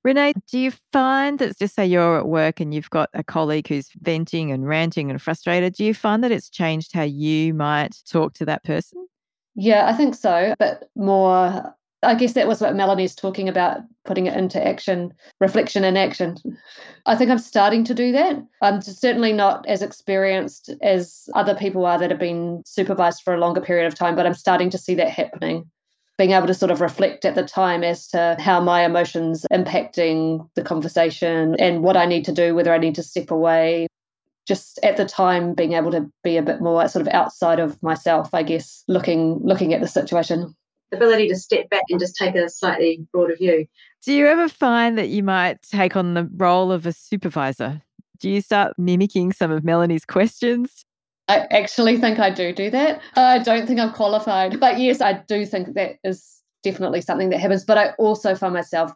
Renee, 0.03 0.35
do 0.51 0.59
you 0.59 0.73
find 0.93 1.39
that, 1.39 1.59
just 1.59 1.75
say 1.75 1.87
you're 1.87 2.19
at 2.19 2.27
work 2.27 2.61
and 2.61 2.75
you've 2.75 2.91
got 2.91 3.09
a 3.15 3.25
colleague 3.25 3.69
who's 3.69 3.91
venting 4.03 4.51
and 4.53 4.67
ranting 4.67 5.11
and 5.11 5.21
frustrated, 5.21 5.75
do 5.75 5.85
you 5.85 5.95
find 5.95 6.23
that 6.25 6.33
it's 6.33 6.51
changed 6.51 6.93
how 6.93 7.03
you 7.03 7.55
might 7.55 7.97
talk 8.11 8.35
to 8.35 8.45
that 8.47 8.65
person? 8.65 9.07
Yeah, 9.55 9.87
I 9.89 9.93
think 9.93 10.15
so, 10.15 10.55
but 10.59 10.89
more 10.97 11.75
I 12.05 12.15
guess 12.15 12.35
that 12.35 12.47
was 12.47 12.61
what 12.61 12.77
Melanie's 12.77 13.15
talking 13.15 13.49
about, 13.49 13.79
putting 14.05 14.27
it 14.27 14.37
into 14.37 14.65
action, 14.65 15.13
reflection 15.41 15.85
and 15.85 15.99
action. 15.99 16.37
I 17.07 17.17
think 17.17 17.31
I'm 17.31 17.39
starting 17.39 17.85
to 17.85 17.95
do 17.95 18.13
that. 18.13 18.37
I'm 18.63 18.81
certainly 18.81 19.33
not 19.33 19.67
as 19.67 19.83
experienced 19.83 20.71
as 20.83 21.29
other 21.35 21.55
people 21.55 21.85
are 21.87 21.99
that 21.99 22.11
have 22.11 22.21
been 22.21 22.63
supervised 22.65 23.23
for 23.23 23.35
a 23.35 23.39
longer 23.39 23.61
period 23.61 23.87
of 23.87 23.95
time, 23.95 24.17
but 24.17 24.27
I'm 24.27 24.35
starting 24.35 24.71
to 24.71 24.79
see 24.79 24.95
that 24.95 25.11
happening. 25.11 25.71
Being 26.17 26.31
able 26.31 26.47
to 26.47 26.55
sort 26.55 26.71
of 26.71 26.81
reflect 26.81 27.25
at 27.25 27.35
the 27.35 27.43
time 27.43 27.83
as 27.83 28.07
to 28.09 28.37
how 28.39 28.61
my 28.61 28.85
emotions 28.85 29.45
impacting 29.53 30.49
the 30.55 30.63
conversation 30.63 31.57
and 31.59 31.83
what 31.83 31.97
I 31.97 32.07
need 32.07 32.25
to 32.27 32.33
do, 32.33 32.55
whether 32.55 32.73
I 32.73 32.79
need 32.79 32.95
to 32.95 33.03
step 33.03 33.31
away. 33.33 33.89
Just 34.47 34.79
at 34.83 34.97
the 34.97 35.07
time 35.07 35.55
being 35.55 35.73
able 35.73 35.91
to 35.91 36.11
be 36.23 36.37
a 36.37 36.43
bit 36.43 36.61
more 36.61 36.87
sort 36.89 37.07
of 37.07 37.13
outside 37.15 37.61
of 37.61 37.83
myself, 37.83 38.29
I 38.35 38.43
guess, 38.43 38.85
looking 38.89 39.41
looking 39.43 39.73
at 39.73 39.81
the 39.81 39.89
situation 39.89 40.55
ability 40.95 41.29
to 41.29 41.37
step 41.37 41.69
back 41.71 41.83
and 41.91 42.01
just 42.01 42.17
take 42.17 42.35
a 42.35 42.49
slightly 42.49 43.07
broader 43.13 43.37
view. 43.37 43.67
Do 44.05 44.13
you 44.13 44.27
ever 44.27 44.49
find 44.49 44.97
that 44.99 45.09
you 45.09 45.23
might 45.23 45.63
take 45.63 45.97
on 45.97 46.15
the 46.15 46.29
role 46.37 46.73
of 46.73 46.87
a 46.87 46.93
supervisor? 46.93 47.83
Do 48.19 48.31
you 48.31 48.41
start 48.41 48.75
mimicking 48.79 49.33
some 49.33 49.51
of 49.51 49.65
Melanie's 49.65 50.05
questions? 50.05 50.85
I 51.29 51.47
actually 51.51 51.99
think 51.99 52.19
I 52.19 52.31
do 52.31 52.53
do 52.53 52.71
that. 52.71 53.01
I 53.17 53.39
don't 53.39 53.67
think 53.67 53.81
I'm 53.81 53.93
qualified, 53.93 54.61
but 54.61 54.79
yes, 54.79 55.01
I 55.01 55.15
do 55.27 55.47
think 55.47 55.75
that 55.75 55.97
is 56.05 56.43
definitely 56.63 57.01
something 57.01 57.31
that 57.31 57.41
happens. 57.41 57.65
But 57.65 57.79
I 57.79 57.91
also 57.99 58.35
find 58.35 58.53
myself 58.53 58.93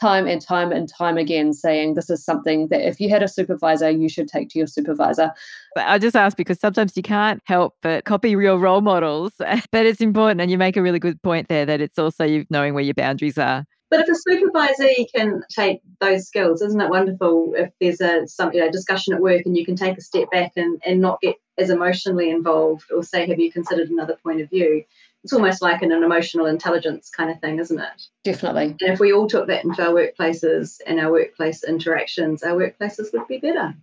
time 0.00 0.26
and 0.26 0.40
time 0.40 0.72
and 0.72 0.88
time 0.88 1.16
again 1.16 1.52
saying 1.52 1.94
this 1.94 2.10
is 2.10 2.24
something 2.24 2.68
that 2.68 2.86
if 2.86 3.00
you 3.00 3.08
had 3.10 3.22
a 3.22 3.28
supervisor, 3.28 3.90
you 3.90 4.08
should 4.08 4.28
take 4.28 4.48
to 4.50 4.58
your 4.58 4.66
supervisor. 4.66 5.32
But 5.74 5.86
I 5.86 5.98
just 5.98 6.16
ask 6.16 6.36
because 6.36 6.60
sometimes 6.60 6.96
you 6.96 7.02
can't 7.02 7.40
help 7.44 7.74
but 7.82 8.04
copy 8.04 8.36
real 8.36 8.58
role 8.58 8.80
models, 8.80 9.32
but 9.38 9.86
it's 9.86 10.00
important. 10.00 10.40
And 10.40 10.50
you 10.50 10.58
make 10.58 10.76
a 10.76 10.82
really 10.82 10.98
good 10.98 11.20
point 11.22 11.48
there 11.48 11.66
that 11.66 11.80
it's 11.80 11.98
also 11.98 12.24
you 12.24 12.46
knowing 12.50 12.74
where 12.74 12.84
your 12.84 12.94
boundaries 12.94 13.38
are. 13.38 13.64
But 13.90 14.00
if 14.00 14.08
a 14.08 14.14
supervisor 14.14 14.88
can 15.14 15.42
take 15.50 15.80
those 16.00 16.26
skills, 16.26 16.60
isn't 16.60 16.80
it 16.80 16.90
wonderful 16.90 17.54
if 17.56 17.70
there's 17.80 18.00
a 18.02 18.26
some 18.26 18.52
you 18.52 18.60
know, 18.60 18.70
discussion 18.70 19.14
at 19.14 19.20
work 19.20 19.42
and 19.46 19.56
you 19.56 19.64
can 19.64 19.76
take 19.76 19.96
a 19.96 20.02
step 20.02 20.30
back 20.30 20.52
and, 20.56 20.80
and 20.84 21.00
not 21.00 21.20
get 21.22 21.36
as 21.56 21.70
emotionally 21.70 22.30
involved 22.30 22.84
or 22.94 23.02
say, 23.02 23.26
have 23.26 23.38
you 23.38 23.50
considered 23.50 23.88
another 23.88 24.16
point 24.22 24.42
of 24.42 24.50
view? 24.50 24.84
It's 25.24 25.32
almost 25.32 25.62
like 25.62 25.82
an, 25.82 25.92
an 25.92 26.04
emotional 26.04 26.46
intelligence 26.46 27.10
kind 27.10 27.30
of 27.30 27.40
thing, 27.40 27.58
isn't 27.58 27.78
it? 27.78 28.02
Definitely. 28.24 28.76
And 28.80 28.92
if 28.92 29.00
we 29.00 29.12
all 29.12 29.26
took 29.26 29.46
that 29.48 29.64
into 29.64 29.82
our 29.82 29.92
workplaces 29.92 30.78
and 30.86 31.00
our 31.00 31.10
workplace 31.10 31.64
interactions, 31.64 32.42
our 32.42 32.54
workplaces 32.54 33.12
would 33.12 33.26
be 33.26 33.38
better. 33.38 33.74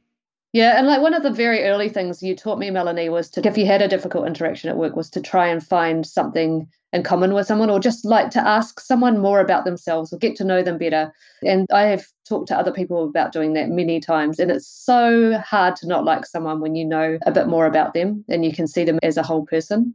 Yeah, 0.54 0.78
and 0.78 0.88
like 0.88 1.02
one 1.02 1.14
of 1.14 1.22
the 1.22 1.32
very 1.32 1.64
early 1.64 1.90
things 1.90 2.24
you 2.24 2.34
taught 2.34 2.60
me, 2.60 2.72
Melanie, 2.72 3.10
was 3.10 3.30
to 3.32 3.46
if 3.46 3.58
you 3.58 3.66
had 3.66 3.82
a 3.82 3.90
difficult 3.90 4.26
interaction 4.26 4.70
at 4.70 4.78
work, 4.78 4.96
was 4.96 5.10
to 5.10 5.20
try 5.20 5.48
and 5.48 5.62
find 5.62 6.06
something 6.06 6.66
in 6.94 7.04
common 7.04 7.34
with 7.34 7.46
someone, 7.46 7.70
or 7.70 7.78
just 7.78 8.06
like 8.06 8.30
to 8.30 8.48
ask 8.48 8.80
someone 8.80 9.20
more 9.20 9.42
about 9.42 9.66
themselves 9.66 10.14
or 10.14 10.18
get 10.18 10.38
to 10.38 10.46
know 10.46 10.64
them 10.64 10.78
better. 10.78 11.14
And 11.44 11.68
I 11.74 11.82
have 11.82 12.06
talked 12.26 12.48
to 12.48 12.58
other 12.58 12.72
people 12.72 13.04
about 13.04 13.34
doing 13.34 13.52
that 13.56 13.68
many 13.68 14.00
times, 14.00 14.40
and 14.40 14.50
it's 14.50 14.66
so 14.66 15.38
hard 15.40 15.76
to 15.78 15.88
not 15.88 16.06
like 16.06 16.26
someone 16.26 16.62
when 16.62 16.74
you 16.74 16.86
know 16.86 17.20
a 17.26 17.34
bit 17.34 17.48
more 17.48 17.66
about 17.66 17.94
them 17.94 18.24
and 18.30 18.46
you 18.46 18.54
can 18.54 18.66
see 18.66 18.86
them 18.86 19.00
as 19.04 19.18
a 19.18 19.24
whole 19.24 19.46
person 19.46 19.94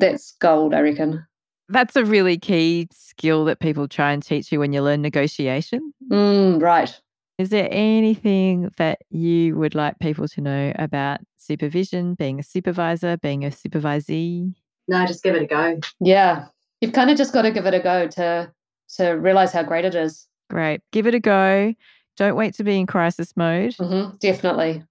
that's 0.00 0.32
gold, 0.40 0.74
I 0.74 0.80
reckon. 0.80 1.24
That's 1.68 1.94
a 1.94 2.04
really 2.04 2.36
key 2.36 2.88
skill 2.90 3.44
that 3.44 3.60
people 3.60 3.86
try 3.86 4.12
and 4.12 4.22
teach 4.22 4.50
you 4.50 4.58
when 4.58 4.72
you 4.72 4.82
learn 4.82 5.02
negotiation. 5.02 5.92
Mm, 6.10 6.60
right. 6.60 7.00
Is 7.38 7.50
there 7.50 7.68
anything 7.70 8.70
that 8.76 8.98
you 9.08 9.56
would 9.56 9.74
like 9.74 9.98
people 9.98 10.28
to 10.28 10.40
know 10.40 10.72
about 10.76 11.20
supervision, 11.38 12.14
being 12.14 12.38
a 12.40 12.42
supervisor, 12.42 13.16
being 13.16 13.44
a 13.44 13.50
supervisee? 13.50 14.52
No, 14.88 15.06
just 15.06 15.22
give 15.22 15.36
it 15.36 15.42
a 15.42 15.46
go. 15.46 15.78
Yeah. 16.00 16.46
You've 16.80 16.92
kind 16.92 17.08
of 17.08 17.16
just 17.16 17.32
got 17.32 17.42
to 17.42 17.50
give 17.50 17.66
it 17.66 17.74
a 17.74 17.80
go 17.80 18.08
to 18.08 18.52
to 18.96 19.10
realize 19.12 19.52
how 19.52 19.62
great 19.62 19.84
it 19.84 19.94
is. 19.94 20.26
Great. 20.50 20.80
Give 20.90 21.06
it 21.06 21.14
a 21.14 21.20
go. 21.20 21.72
Don't 22.16 22.36
wait 22.36 22.54
to 22.54 22.64
be 22.64 22.78
in 22.78 22.86
crisis 22.86 23.34
mode. 23.36 23.74
Mm-hmm, 23.76 24.16
definitely. 24.18 24.82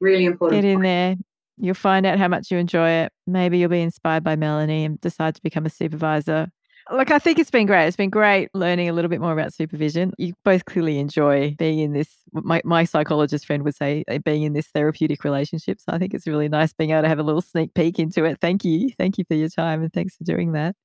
Really 0.00 0.24
important. 0.24 0.60
Get 0.60 0.68
in 0.68 0.82
there. 0.82 1.16
You'll 1.56 1.74
find 1.74 2.04
out 2.04 2.18
how 2.18 2.28
much 2.28 2.50
you 2.50 2.58
enjoy 2.58 2.88
it. 2.90 3.12
Maybe 3.26 3.58
you'll 3.58 3.70
be 3.70 3.80
inspired 3.80 4.24
by 4.24 4.36
Melanie 4.36 4.84
and 4.84 5.00
decide 5.00 5.34
to 5.36 5.42
become 5.42 5.66
a 5.66 5.70
supervisor. 5.70 6.48
Look, 6.92 7.10
I 7.10 7.18
think 7.18 7.38
it's 7.38 7.50
been 7.50 7.66
great. 7.66 7.86
It's 7.86 7.96
been 7.96 8.10
great 8.10 8.50
learning 8.52 8.90
a 8.90 8.92
little 8.92 9.08
bit 9.08 9.20
more 9.20 9.32
about 9.32 9.54
supervision. 9.54 10.12
You 10.18 10.34
both 10.44 10.66
clearly 10.66 10.98
enjoy 10.98 11.54
being 11.58 11.78
in 11.78 11.92
this, 11.92 12.08
my, 12.32 12.60
my 12.64 12.84
psychologist 12.84 13.46
friend 13.46 13.62
would 13.62 13.74
say, 13.74 14.04
uh, 14.06 14.18
being 14.18 14.42
in 14.42 14.52
this 14.52 14.66
therapeutic 14.66 15.24
relationship. 15.24 15.80
So 15.80 15.94
I 15.94 15.98
think 15.98 16.12
it's 16.12 16.26
really 16.26 16.48
nice 16.48 16.74
being 16.74 16.90
able 16.90 17.02
to 17.02 17.08
have 17.08 17.18
a 17.18 17.22
little 17.22 17.40
sneak 17.40 17.72
peek 17.72 17.98
into 17.98 18.24
it. 18.24 18.38
Thank 18.40 18.64
you. 18.64 18.90
Thank 18.98 19.16
you 19.16 19.24
for 19.26 19.34
your 19.34 19.48
time 19.48 19.82
and 19.82 19.92
thanks 19.92 20.16
for 20.16 20.24
doing 20.24 20.52
that. 20.52 20.76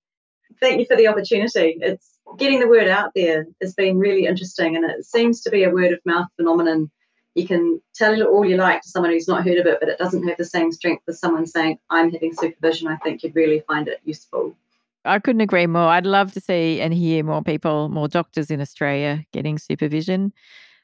Thank 0.61 0.79
you 0.79 0.85
for 0.85 0.95
the 0.95 1.07
opportunity. 1.07 1.77
It's 1.81 2.17
getting 2.37 2.59
the 2.59 2.67
word 2.67 2.87
out 2.87 3.11
there 3.13 3.45
has 3.61 3.73
been 3.73 3.99
really 3.99 4.25
interesting, 4.25 4.75
and 4.75 4.85
it 4.85 5.05
seems 5.05 5.41
to 5.41 5.49
be 5.49 5.63
a 5.63 5.69
word 5.69 5.91
of 5.91 5.99
mouth 6.05 6.27
phenomenon. 6.37 6.89
You 7.39 7.47
can 7.47 7.81
tell 7.95 8.21
all 8.23 8.43
you 8.43 8.57
like 8.57 8.81
to 8.81 8.89
someone 8.89 9.11
who's 9.11 9.27
not 9.27 9.45
heard 9.45 9.57
of 9.57 9.65
it, 9.65 9.77
but 9.79 9.87
it 9.87 9.97
doesn't 9.97 10.27
have 10.27 10.37
the 10.37 10.43
same 10.43 10.73
strength 10.73 11.03
as 11.07 11.19
someone 11.19 11.45
saying, 11.45 11.79
I'm 11.89 12.11
having 12.11 12.33
supervision. 12.33 12.89
I 12.89 12.97
think 12.97 13.23
you'd 13.23 13.35
really 13.35 13.61
find 13.65 13.87
it 13.87 14.01
useful. 14.03 14.55
I 15.05 15.19
couldn't 15.19 15.39
agree 15.39 15.65
more. 15.67 15.87
I'd 15.87 16.05
love 16.05 16.33
to 16.33 16.41
see 16.41 16.81
and 16.81 16.93
hear 16.93 17.23
more 17.23 17.41
people, 17.41 17.87
more 17.87 18.09
doctors 18.09 18.51
in 18.51 18.59
Australia 18.59 19.23
getting 19.31 19.57
supervision. 19.57 20.33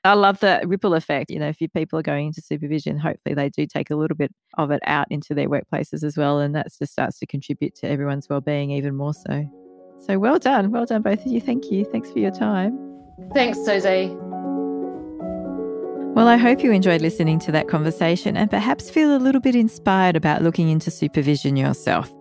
I 0.06 0.14
love 0.14 0.40
the 0.40 0.62
ripple 0.66 0.94
effect. 0.94 1.30
You 1.30 1.40
know, 1.40 1.50
if 1.50 1.58
people 1.74 2.00
are 2.00 2.04
going 2.04 2.28
into 2.28 2.42
supervision, 2.42 2.98
hopefully 2.98 3.36
they 3.36 3.50
do 3.50 3.66
take 3.66 3.90
a 3.90 3.96
little 3.96 4.16
bit 4.16 4.32
of 4.58 4.72
it 4.72 4.82
out 4.86 5.08
into 5.10 5.34
their 5.34 5.50
workplaces 5.50 6.04
as 6.04 6.16
well. 6.16 6.40
And 6.40 6.56
that 6.56 6.68
just 6.80 6.94
starts 6.94 7.20
to 7.20 7.26
contribute 7.26 7.76
to 7.76 7.90
everyone's 7.90 8.30
well-being 8.30 8.72
even 8.72 8.96
more 8.96 9.14
so. 9.14 9.46
So 10.06 10.18
well 10.20 10.40
done. 10.40 10.72
Well 10.72 10.86
done, 10.86 11.02
both 11.02 11.26
of 11.26 11.32
you. 11.32 11.42
Thank 11.42 11.70
you. 11.70 11.84
Thanks 11.84 12.10
for 12.12 12.20
your 12.20 12.32
time. 12.32 12.80
Thanks, 13.34 13.58
Suzi. 13.58 14.25
Well, 16.16 16.28
I 16.28 16.38
hope 16.38 16.64
you 16.64 16.72
enjoyed 16.72 17.02
listening 17.02 17.40
to 17.40 17.52
that 17.52 17.68
conversation 17.68 18.36
and 18.38 18.50
perhaps 18.50 18.90
feel 18.90 19.16
a 19.16 19.20
little 19.20 19.42
bit 19.42 19.56
inspired 19.56 20.16
about 20.16 20.42
looking 20.42 20.70
into 20.70 20.90
supervision 20.90 21.58
yourself. 21.58 22.12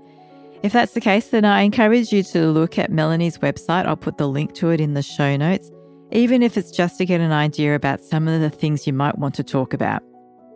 If 0.62 0.72
that's 0.72 0.92
the 0.92 1.00
case, 1.00 1.28
then 1.28 1.44
I 1.44 1.62
encourage 1.62 2.12
you 2.12 2.22
to 2.24 2.50
look 2.50 2.78
at 2.78 2.90
Melanie's 2.90 3.38
website. 3.38 3.86
I'll 3.86 3.96
put 3.96 4.18
the 4.18 4.28
link 4.28 4.52
to 4.54 4.70
it 4.70 4.80
in 4.80 4.94
the 4.94 5.02
show 5.02 5.36
notes 5.36 5.70
even 6.14 6.42
if 6.42 6.56
it's 6.56 6.70
just 6.70 6.96
to 6.98 7.04
get 7.04 7.20
an 7.20 7.32
idea 7.32 7.74
about 7.74 8.00
some 8.00 8.28
of 8.28 8.40
the 8.40 8.48
things 8.48 8.86
you 8.86 8.92
might 8.92 9.18
want 9.18 9.34
to 9.34 9.42
talk 9.42 9.74
about. 9.74 10.02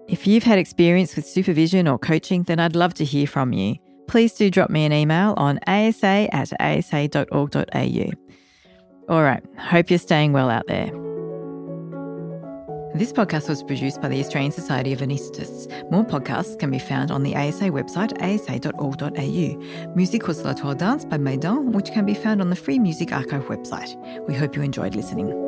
If 0.07 0.27
you've 0.27 0.45
had 0.45 0.59
experience 0.59 1.17
with 1.17 1.27
supervision 1.27 1.87
or 1.87 1.99
coaching, 1.99 2.45
then 2.45 2.61
I'd 2.61 2.77
love 2.77 2.95
to 2.95 3.05
hear 3.05 3.27
from 3.27 3.53
you. 3.53 3.77
Please 4.07 4.33
do 4.33 4.51
drop 4.51 4.71
me 4.71 4.87
an 4.87 4.93
email 4.93 5.35
on 5.37 5.59
asa 5.67 6.29
at 6.33 6.53
asa.org.au. 6.61 8.11
All 9.09 9.23
right, 9.23 9.43
hope 9.59 9.91
you're 9.91 9.99
staying 9.99 10.33
well 10.33 10.49
out 10.49 10.67
there. 10.67 10.91
This 12.99 13.13
podcast 13.13 13.49
was 13.49 13.63
produced 13.63 14.03
by 14.03 14.09
the 14.09 14.19
Australian 14.19 14.51
Society 14.51 14.93
of 14.93 14.99
Anaesthetists. 14.99 15.89
More 15.89 16.03
podcasts 16.03 16.59
can 16.59 16.69
be 16.69 16.81
found 16.81 17.13
on 17.13 17.23
the 17.23 17.37
ASA 17.37 17.67
website, 17.67 18.13
asa.org.au. 18.21 19.95
Music 19.95 20.27
was 20.27 20.45
La 20.45 20.53
Toile 20.53 20.75
Dance 20.75 21.05
by 21.05 21.17
Maidan, 21.17 21.71
which 21.71 21.93
can 21.93 22.05
be 22.05 22.15
found 22.15 22.41
on 22.41 22.51
the 22.51 22.57
Free 22.57 22.81
Music 22.81 23.13
Archive 23.13 23.45
website. 23.45 23.95
We 24.27 24.35
hope 24.35 24.57
you 24.57 24.63
enjoyed 24.63 24.97
listening. 24.97 25.48